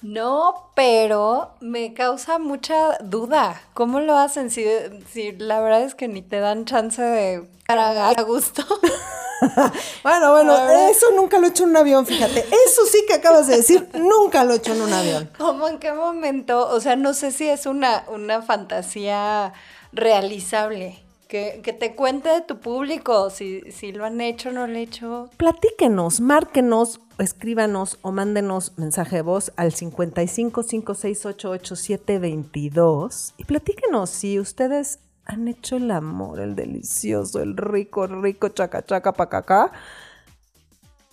No, 0.00 0.70
pero 0.74 1.54
me 1.60 1.92
causa 1.92 2.38
mucha 2.38 2.96
duda. 2.98 3.60
¿Cómo 3.74 4.00
lo 4.00 4.16
hacen? 4.16 4.50
Si, 4.50 4.64
si 5.10 5.32
la 5.32 5.60
verdad 5.60 5.82
es 5.82 5.94
que 5.94 6.08
ni 6.08 6.22
te 6.22 6.40
dan 6.40 6.64
chance 6.64 7.02
de 7.02 7.46
cagar 7.64 8.18
a 8.18 8.22
gusto. 8.22 8.62
Bueno, 10.02 10.32
bueno, 10.32 10.56
eso 10.90 11.06
nunca 11.16 11.38
lo 11.38 11.46
he 11.46 11.50
hecho 11.50 11.64
en 11.64 11.70
un 11.70 11.76
avión, 11.76 12.06
fíjate. 12.06 12.40
Eso 12.40 12.84
sí 12.90 13.04
que 13.06 13.14
acabas 13.14 13.46
de 13.46 13.56
decir, 13.56 13.88
nunca 13.94 14.44
lo 14.44 14.52
he 14.52 14.56
hecho 14.56 14.74
en 14.74 14.82
un 14.82 14.92
avión. 14.92 15.30
¿Cómo 15.38 15.68
en 15.68 15.78
qué 15.78 15.92
momento? 15.92 16.68
O 16.68 16.80
sea, 16.80 16.96
no 16.96 17.14
sé 17.14 17.32
si 17.32 17.48
es 17.48 17.66
una, 17.66 18.04
una 18.08 18.42
fantasía 18.42 19.52
realizable. 19.92 21.00
Que, 21.28 21.62
que 21.64 21.72
te 21.72 21.96
cuente 21.96 22.28
de 22.28 22.42
tu 22.42 22.60
público 22.60 23.28
si, 23.30 23.62
si 23.72 23.92
lo 23.92 24.04
han 24.04 24.20
hecho 24.20 24.50
o 24.50 24.52
no 24.52 24.60
lo 24.60 24.66
han 24.66 24.76
hecho. 24.76 25.30
Platíquenos, 25.36 26.20
márquenos, 26.20 27.00
escríbanos 27.18 27.98
o 28.02 28.12
mándenos 28.12 28.72
mensaje 28.76 29.16
de 29.16 29.22
voz 29.22 29.50
al 29.56 29.72
55 29.72 30.62
568 30.62 31.50
8722 31.50 33.34
y 33.36 33.44
platíquenos 33.44 34.10
si 34.10 34.38
ustedes 34.38 35.00
han 35.26 35.48
hecho 35.48 35.76
el 35.76 35.90
amor, 35.90 36.40
el 36.40 36.54
delicioso, 36.54 37.40
el 37.40 37.56
rico, 37.56 38.06
rico, 38.06 38.48
chaca, 38.48 38.84
chaca, 38.84 39.12
pacacá, 39.12 39.72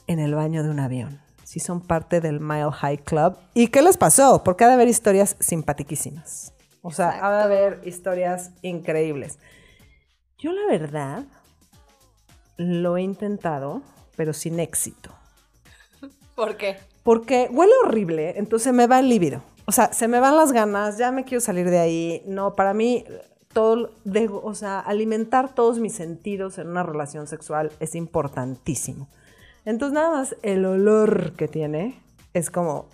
en 0.07 0.19
el 0.19 0.35
baño 0.35 0.63
de 0.63 0.69
un 0.69 0.79
avión. 0.79 1.21
Si 1.43 1.59
son 1.59 1.81
parte 1.81 2.21
del 2.21 2.39
Mile 2.39 2.71
High 2.71 2.99
Club. 2.99 3.37
¿Y 3.53 3.67
qué 3.67 3.81
les 3.81 3.97
pasó? 3.97 4.43
Porque 4.43 4.63
ha 4.63 4.67
de 4.67 4.73
haber 4.73 4.87
historias 4.87 5.35
simpatiquísimas. 5.39 6.53
O 6.81 6.91
sea, 6.91 7.25
ha 7.25 7.37
de 7.37 7.43
haber 7.43 7.81
historias 7.85 8.51
increíbles. 8.61 9.37
Yo 10.37 10.51
la 10.51 10.65
verdad 10.67 11.23
lo 12.57 12.97
he 12.97 13.01
intentado, 13.01 13.81
pero 14.15 14.33
sin 14.33 14.59
éxito. 14.59 15.13
¿Por 16.35 16.57
qué? 16.57 16.77
Porque 17.03 17.49
huele 17.51 17.73
horrible, 17.83 18.37
entonces 18.37 18.73
me 18.73 18.87
va 18.87 18.99
el 18.99 19.09
líbido. 19.09 19.43
O 19.65 19.71
sea, 19.71 19.93
se 19.93 20.07
me 20.07 20.19
van 20.19 20.37
las 20.37 20.51
ganas, 20.51 20.97
ya 20.97 21.11
me 21.11 21.23
quiero 21.23 21.41
salir 21.41 21.69
de 21.69 21.79
ahí. 21.79 22.23
No, 22.25 22.55
para 22.55 22.73
mí, 22.73 23.05
todo, 23.53 23.91
o 24.43 24.55
sea, 24.55 24.79
alimentar 24.79 25.53
todos 25.53 25.79
mis 25.79 25.93
sentidos 25.93 26.57
en 26.57 26.67
una 26.67 26.83
relación 26.83 27.27
sexual 27.27 27.71
es 27.79 27.95
importantísimo. 27.95 29.07
Entonces, 29.65 29.93
nada 29.93 30.11
más 30.11 30.35
el 30.41 30.65
olor 30.65 31.33
que 31.33 31.47
tiene 31.47 31.99
es 32.33 32.49
como, 32.49 32.87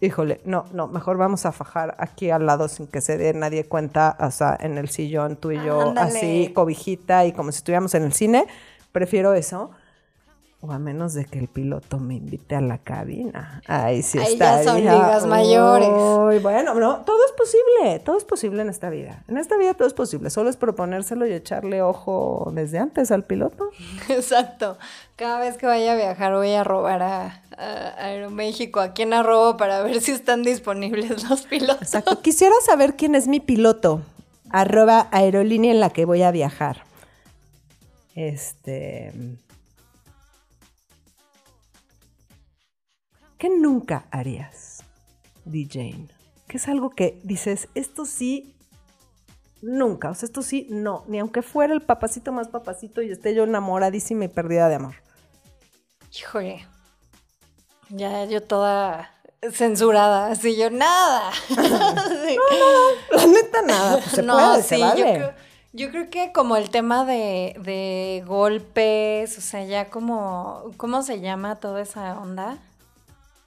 híjole, 0.00 0.40
no, 0.44 0.66
no, 0.72 0.88
mejor 0.88 1.16
vamos 1.16 1.46
a 1.46 1.52
fajar 1.52 1.94
aquí 1.98 2.30
al 2.30 2.46
lado 2.46 2.68
sin 2.68 2.86
que 2.86 3.00
se 3.00 3.16
dé 3.16 3.32
nadie 3.32 3.64
cuenta, 3.64 4.16
o 4.20 4.30
sea, 4.30 4.56
en 4.60 4.78
el 4.78 4.88
sillón, 4.88 5.36
tú 5.36 5.52
y 5.52 5.64
yo, 5.64 5.80
Ándale. 5.80 6.18
así, 6.18 6.52
cobijita 6.54 7.24
y 7.24 7.32
como 7.32 7.52
si 7.52 7.58
estuviéramos 7.58 7.94
en 7.94 8.02
el 8.04 8.12
cine. 8.12 8.46
Prefiero 8.92 9.32
eso. 9.32 9.70
O 10.64 10.70
a 10.70 10.78
menos 10.78 11.12
de 11.12 11.24
que 11.24 11.40
el 11.40 11.48
piloto 11.48 11.98
me 11.98 12.14
invite 12.14 12.54
a 12.54 12.60
la 12.60 12.78
cabina. 12.78 13.60
Ahí 13.66 14.00
sí 14.04 14.18
Ahí 14.18 14.34
está. 14.34 14.62
ya 14.62 14.70
son 14.70 14.80
ligas 14.80 15.26
mayores. 15.26 15.88
Uy, 15.88 16.38
bueno, 16.38 16.74
no, 16.74 16.98
todo 17.00 17.18
es 17.26 17.32
posible, 17.32 17.98
todo 17.98 18.16
es 18.16 18.22
posible 18.22 18.62
en 18.62 18.68
esta 18.68 18.88
vida. 18.88 19.24
En 19.26 19.38
esta 19.38 19.56
vida 19.56 19.74
todo 19.74 19.88
es 19.88 19.94
posible, 19.94 20.30
solo 20.30 20.48
es 20.48 20.56
proponérselo 20.56 21.26
y 21.26 21.32
echarle 21.32 21.82
ojo 21.82 22.52
desde 22.54 22.78
antes 22.78 23.10
al 23.10 23.24
piloto. 23.24 23.70
Exacto. 24.08 24.78
Cada 25.16 25.40
vez 25.40 25.56
que 25.58 25.66
vaya 25.66 25.94
a 25.94 25.96
viajar 25.96 26.32
voy 26.32 26.52
a 26.52 26.62
robar 26.62 27.02
a, 27.02 27.42
a 27.58 27.94
Aeroméxico. 28.06 28.78
¿A 28.78 28.92
quién 28.92 29.12
arrobo 29.14 29.56
para 29.56 29.82
ver 29.82 30.00
si 30.00 30.12
están 30.12 30.44
disponibles 30.44 31.28
los 31.28 31.42
pilotos? 31.42 31.82
Exacto. 31.82 32.22
Quisiera 32.22 32.54
saber 32.64 32.94
quién 32.94 33.16
es 33.16 33.26
mi 33.26 33.40
piloto. 33.40 34.00
Arroba 34.50 35.08
aerolínea 35.10 35.72
en 35.72 35.80
la 35.80 35.90
que 35.90 36.04
voy 36.04 36.22
a 36.22 36.30
viajar. 36.30 36.84
Este. 38.14 39.12
¿Qué 43.42 43.50
nunca 43.50 44.04
harías, 44.12 44.84
DJ? 45.46 46.06
¿Qué 46.46 46.58
es 46.58 46.68
algo 46.68 46.90
que 46.90 47.20
dices, 47.24 47.66
esto 47.74 48.04
sí, 48.04 48.54
nunca? 49.60 50.10
O 50.10 50.14
sea, 50.14 50.28
esto 50.28 50.42
sí, 50.42 50.68
no. 50.70 51.02
Ni 51.08 51.18
aunque 51.18 51.42
fuera 51.42 51.74
el 51.74 51.82
papacito 51.82 52.30
más 52.30 52.46
papacito 52.46 53.02
y 53.02 53.10
esté 53.10 53.34
yo 53.34 53.42
enamoradísima 53.42 54.26
y 54.26 54.28
perdida 54.28 54.68
de 54.68 54.76
amor. 54.76 54.94
Híjole. 56.16 56.68
Ya 57.88 58.26
yo 58.26 58.44
toda 58.44 59.12
censurada, 59.50 60.28
así 60.28 60.56
yo 60.56 60.70
nada. 60.70 61.32
Sí. 61.48 62.38
La 63.10 63.26
neta, 63.26 63.62
nada. 63.62 63.98
Pues 63.98 64.10
se 64.12 64.22
no, 64.22 64.34
puede, 64.34 64.62
sí, 64.62 64.68
se 64.68 64.78
vale. 64.78 65.00
yo, 65.00 65.14
creo, 65.16 65.34
yo 65.72 65.90
creo 65.90 66.10
que 66.10 66.32
como 66.32 66.54
el 66.54 66.70
tema 66.70 67.04
de, 67.04 67.56
de 67.58 68.22
golpes, 68.24 69.36
o 69.36 69.40
sea, 69.40 69.64
ya 69.64 69.90
como, 69.90 70.70
¿cómo 70.76 71.02
se 71.02 71.20
llama 71.20 71.56
toda 71.56 71.82
esa 71.82 72.16
onda? 72.20 72.60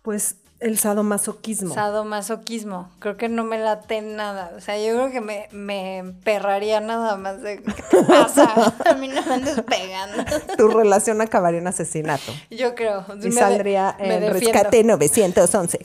Pues 0.05 0.35
el 0.59 0.77
sadomasoquismo. 0.77 1.73
Sadomasoquismo. 1.73 2.89
Creo 2.99 3.17
que 3.17 3.27
no 3.27 3.43
me 3.43 3.57
late 3.57 4.01
nada. 4.01 4.51
O 4.55 4.61
sea, 4.61 4.77
yo 4.77 4.93
creo 4.93 5.11
que 5.11 5.19
me, 5.19 5.49
me 5.51 5.97
emperraría 5.97 6.79
nada 6.79 7.17
más 7.17 7.41
de 7.41 7.61
¿qué 7.61 8.03
pasa? 8.07 8.73
A 8.85 8.93
mí 8.93 9.07
no 9.07 9.21
me 9.25 9.33
andes 9.33 9.59
pegando. 9.61 10.23
tu 10.57 10.67
relación 10.67 11.21
acabaría 11.21 11.59
en 11.59 11.67
asesinato. 11.67 12.31
Yo 12.51 12.75
creo. 12.75 13.03
Y 13.21 13.25
Me 13.25 13.31
saldría 13.31 13.95
en 13.99 14.31
rescate 14.31 14.83
911. 14.83 15.79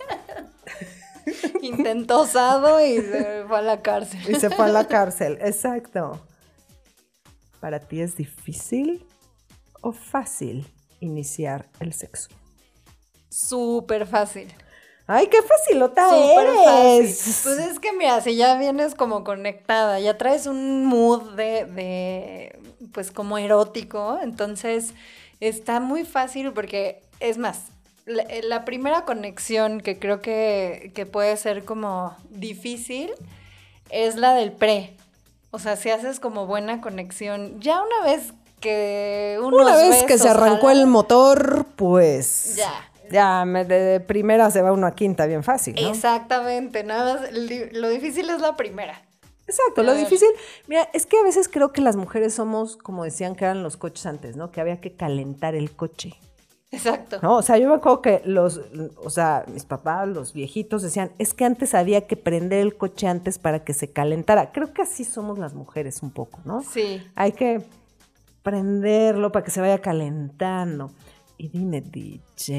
Intentó 1.62 2.26
sado 2.26 2.84
y 2.84 3.00
se 3.00 3.44
fue 3.48 3.58
a 3.58 3.62
la 3.62 3.80
cárcel. 3.80 4.20
Y 4.28 4.34
se 4.34 4.50
fue 4.50 4.66
a 4.66 4.68
la 4.68 4.84
cárcel. 4.88 5.38
Exacto. 5.40 6.20
¿Para 7.58 7.80
ti 7.80 8.02
es 8.02 8.16
difícil 8.16 9.06
o 9.80 9.92
fácil 9.92 10.66
iniciar 11.00 11.70
el 11.80 11.94
sexo? 11.94 12.28
Súper 13.50 14.06
fácil. 14.06 14.46
¡Ay, 15.08 15.26
qué 15.26 15.38
facilota 15.42 16.08
Súper 16.08 16.46
eres! 16.46 17.18
fácil. 17.18 17.34
Pues 17.42 17.58
es 17.72 17.80
que 17.80 17.92
mira, 17.92 18.20
si 18.20 18.36
ya 18.36 18.56
vienes 18.56 18.94
como 18.94 19.24
conectada, 19.24 19.98
ya 19.98 20.16
traes 20.16 20.46
un 20.46 20.86
mood 20.86 21.32
de, 21.34 21.64
de, 21.64 22.60
pues 22.92 23.10
como 23.10 23.36
erótico, 23.36 24.20
entonces 24.22 24.94
está 25.40 25.80
muy 25.80 26.04
fácil 26.04 26.52
porque, 26.52 27.02
es 27.18 27.38
más, 27.38 27.72
la, 28.06 28.24
la 28.44 28.64
primera 28.64 29.04
conexión 29.04 29.80
que 29.80 29.98
creo 29.98 30.22
que, 30.22 30.92
que 30.94 31.06
puede 31.06 31.36
ser 31.36 31.64
como 31.64 32.14
difícil 32.30 33.10
es 33.90 34.14
la 34.14 34.34
del 34.34 34.52
pre. 34.52 34.96
O 35.50 35.58
sea, 35.58 35.74
si 35.74 35.90
haces 35.90 36.20
como 36.20 36.46
buena 36.46 36.80
conexión, 36.80 37.60
ya 37.60 37.82
una 37.82 38.08
vez 38.08 38.32
que 38.60 39.40
unos 39.42 39.60
Una 39.60 39.76
vez 39.76 40.04
que 40.04 40.18
se 40.18 40.28
arrancó 40.28 40.70
el 40.70 40.86
motor, 40.86 41.66
pues... 41.74 42.54
Ya. 42.54 42.89
Ya, 43.10 43.44
me- 43.44 43.64
de, 43.64 43.78
de 43.80 44.00
primera 44.00 44.50
se 44.50 44.62
va 44.62 44.72
uno 44.72 44.86
a 44.86 44.94
quinta 44.94 45.26
bien 45.26 45.42
fácil, 45.42 45.74
¿no? 45.80 45.88
Exactamente, 45.90 46.84
nada 46.84 47.14
más, 47.20 47.30
lo 47.72 47.88
difícil 47.88 48.30
es 48.30 48.40
la 48.40 48.56
primera. 48.56 49.02
Exacto, 49.46 49.80
A 49.80 49.84
lo 49.84 49.92
ver. 49.92 50.04
difícil, 50.04 50.28
mira, 50.68 50.88
es 50.92 51.06
que 51.06 51.18
a 51.18 51.22
veces 51.24 51.48
creo 51.48 51.72
que 51.72 51.80
las 51.80 51.96
mujeres 51.96 52.34
somos, 52.34 52.76
como 52.76 53.02
decían 53.02 53.34
que 53.34 53.44
eran 53.44 53.62
los 53.64 53.76
coches 53.76 54.06
antes, 54.06 54.36
¿no? 54.36 54.52
Que 54.52 54.60
había 54.60 54.80
que 54.80 54.92
calentar 54.94 55.56
el 55.56 55.72
coche, 55.74 56.14
Exacto. 56.70 57.18
¿no? 57.20 57.36
O 57.38 57.42
sea, 57.42 57.58
yo 57.58 57.68
me 57.68 57.74
acuerdo 57.74 58.00
que 58.00 58.22
los, 58.24 58.60
o 59.02 59.10
sea, 59.10 59.44
mis 59.52 59.64
papás, 59.64 60.06
los 60.06 60.32
viejitos 60.34 60.82
decían, 60.82 61.10
es 61.18 61.34
que 61.34 61.44
antes 61.44 61.74
había 61.74 62.06
que 62.06 62.16
prender 62.16 62.60
el 62.60 62.76
coche 62.76 63.08
antes 63.08 63.40
para 63.40 63.64
que 63.64 63.74
se 63.74 63.90
calentara. 63.90 64.52
Creo 64.52 64.72
que 64.72 64.82
así 64.82 65.02
somos 65.02 65.36
las 65.36 65.52
mujeres 65.54 66.00
un 66.04 66.12
poco, 66.12 66.38
¿no? 66.44 66.62
Sí. 66.62 67.02
Hay 67.16 67.32
que 67.32 67.60
prenderlo 68.44 69.32
para 69.32 69.44
que 69.44 69.50
se 69.50 69.60
vaya 69.60 69.80
calentando. 69.80 70.92
Y 71.40 71.48
dime, 71.48 71.80
DJ, 71.80 72.52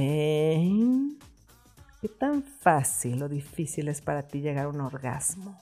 ¿qué 2.02 2.08
tan 2.08 2.42
fácil 2.42 3.22
o 3.22 3.30
difícil 3.30 3.88
es 3.90 4.02
para 4.02 4.24
ti 4.24 4.42
llegar 4.42 4.66
a 4.66 4.70
un 4.70 4.82
orgasmo? 4.82 5.56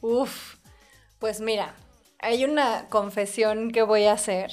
Uf. 0.00 0.56
Pues 1.18 1.42
mira, 1.42 1.74
hay 2.18 2.46
una 2.46 2.86
confesión 2.88 3.72
que 3.72 3.82
voy 3.82 4.04
a 4.04 4.12
hacer 4.12 4.50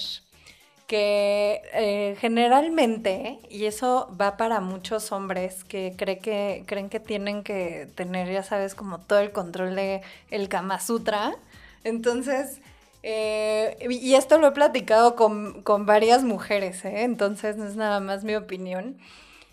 que 0.85 1.61
eh, 1.73 2.17
generalmente, 2.19 3.39
y 3.49 3.67
eso 3.67 4.13
va 4.19 4.35
para 4.35 4.59
muchos 4.59 5.13
hombres 5.13 5.63
que, 5.63 5.93
cree 5.95 6.19
que 6.19 6.65
creen 6.65 6.89
que 6.89 6.99
tienen 6.99 7.41
que 7.41 7.87
tener, 7.95 8.29
ya 8.29 8.43
sabes, 8.43 8.75
como 8.75 8.99
todo 8.99 9.19
el 9.19 9.31
control 9.31 9.75
de 9.75 10.01
el 10.29 10.49
Kama 10.49 10.81
Sutra. 10.81 11.37
Entonces, 11.85 12.59
eh, 13.07 13.77
y 13.87 14.15
esto 14.15 14.39
lo 14.39 14.47
he 14.47 14.51
platicado 14.51 15.15
con, 15.15 15.61
con 15.61 15.85
varias 15.85 16.23
mujeres, 16.23 16.83
¿eh? 16.85 17.03
entonces 17.03 17.55
no 17.55 17.67
es 17.67 17.75
nada 17.75 17.99
más 17.99 18.23
mi 18.23 18.35
opinión. 18.35 18.97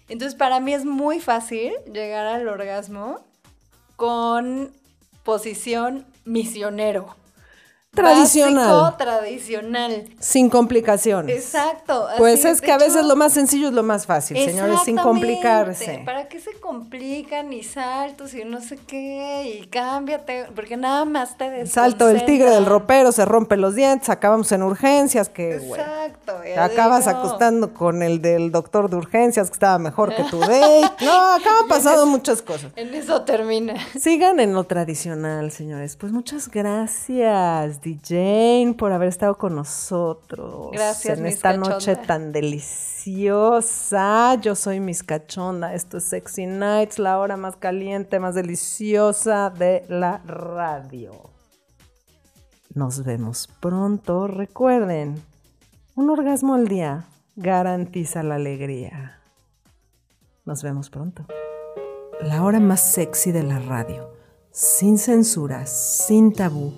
Entonces, 0.08 0.34
para 0.34 0.58
mí 0.58 0.72
es 0.72 0.86
muy 0.86 1.20
fácil 1.20 1.74
llegar 1.92 2.24
al 2.26 2.48
orgasmo 2.48 3.26
con 3.96 4.72
posición 5.22 6.06
misionero. 6.24 7.14
Tradicional. 7.94 8.70
Básico, 8.70 8.96
tradicional. 8.96 10.04
Sin 10.18 10.48
complicaciones. 10.48 11.36
Exacto. 11.36 12.06
Pues 12.16 12.42
es 12.46 12.62
que 12.62 12.72
a 12.72 12.78
veces 12.78 13.04
lo 13.04 13.16
más 13.16 13.34
sencillo 13.34 13.68
es 13.68 13.74
lo 13.74 13.82
más 13.82 14.06
fácil, 14.06 14.38
señores, 14.38 14.80
sin 14.82 14.96
complicarse. 14.96 16.00
¿Para 16.02 16.26
qué 16.26 16.40
se 16.40 16.52
complican 16.52 17.52
y 17.52 17.62
saltos 17.62 18.32
y 18.32 18.46
no 18.46 18.62
sé 18.62 18.78
qué? 18.86 19.60
Y 19.60 19.66
cámbiate, 19.66 20.46
porque 20.54 20.78
nada 20.78 21.04
más 21.04 21.36
te 21.36 21.50
desconcentra. 21.50 21.82
Salto 21.82 22.06
del 22.06 22.24
tigre 22.24 22.48
del 22.48 22.64
ropero, 22.64 23.12
se 23.12 23.26
rompe 23.26 23.58
los 23.58 23.74
dientes, 23.74 24.08
acabamos 24.08 24.50
en 24.52 24.62
urgencias, 24.62 25.28
que. 25.28 25.56
Exacto. 25.56 26.36
Te 26.42 26.58
acabas 26.58 27.04
digo. 27.04 27.18
acostando 27.18 27.74
con 27.74 28.02
el 28.02 28.22
del 28.22 28.50
doctor 28.50 28.88
de 28.88 28.96
urgencias 28.96 29.50
que 29.50 29.54
estaba 29.54 29.78
mejor 29.78 30.14
que 30.14 30.24
tu 30.24 30.38
date. 30.40 31.04
No, 31.04 31.34
acaban 31.34 31.68
pasando 31.68 32.06
muchas 32.06 32.40
cosas. 32.40 32.72
En 32.74 32.94
eso 32.94 33.20
termina. 33.20 33.74
Sigan 34.00 34.40
en 34.40 34.54
lo 34.54 34.64
tradicional, 34.64 35.50
señores. 35.50 35.96
Pues 35.96 36.10
muchas 36.10 36.48
gracias, 36.48 37.81
DJ, 37.82 38.76
por 38.78 38.92
haber 38.92 39.08
estado 39.08 39.36
con 39.36 39.56
nosotros. 39.56 40.70
Gracias, 40.72 41.18
En 41.18 41.24
Miss 41.24 41.34
esta 41.34 41.56
noche 41.56 41.96
tan 41.96 42.30
deliciosa. 42.30 44.36
Yo 44.36 44.54
soy 44.54 44.78
Miss 44.78 45.02
Cachonda. 45.02 45.74
Esto 45.74 45.98
es 45.98 46.04
Sexy 46.04 46.46
Nights, 46.46 47.00
la 47.00 47.18
hora 47.18 47.36
más 47.36 47.56
caliente, 47.56 48.20
más 48.20 48.36
deliciosa 48.36 49.50
de 49.50 49.84
la 49.88 50.18
radio. 50.18 51.30
Nos 52.72 53.04
vemos 53.04 53.48
pronto. 53.60 54.28
Recuerden, 54.28 55.20
un 55.96 56.08
orgasmo 56.08 56.54
al 56.54 56.68
día 56.68 57.06
garantiza 57.34 58.22
la 58.22 58.36
alegría. 58.36 59.18
Nos 60.44 60.62
vemos 60.62 60.88
pronto. 60.88 61.26
La 62.20 62.44
hora 62.44 62.60
más 62.60 62.92
sexy 62.92 63.32
de 63.32 63.42
la 63.42 63.58
radio, 63.58 64.12
sin 64.52 64.98
censuras, 64.98 65.68
sin 66.06 66.32
tabú 66.32 66.72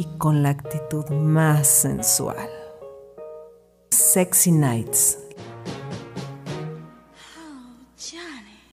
y 0.00 0.06
con 0.16 0.42
la 0.42 0.48
actitud 0.48 1.04
más 1.10 1.68
sensual. 1.68 2.48
Sexy 3.90 4.50
Nights 4.50 5.18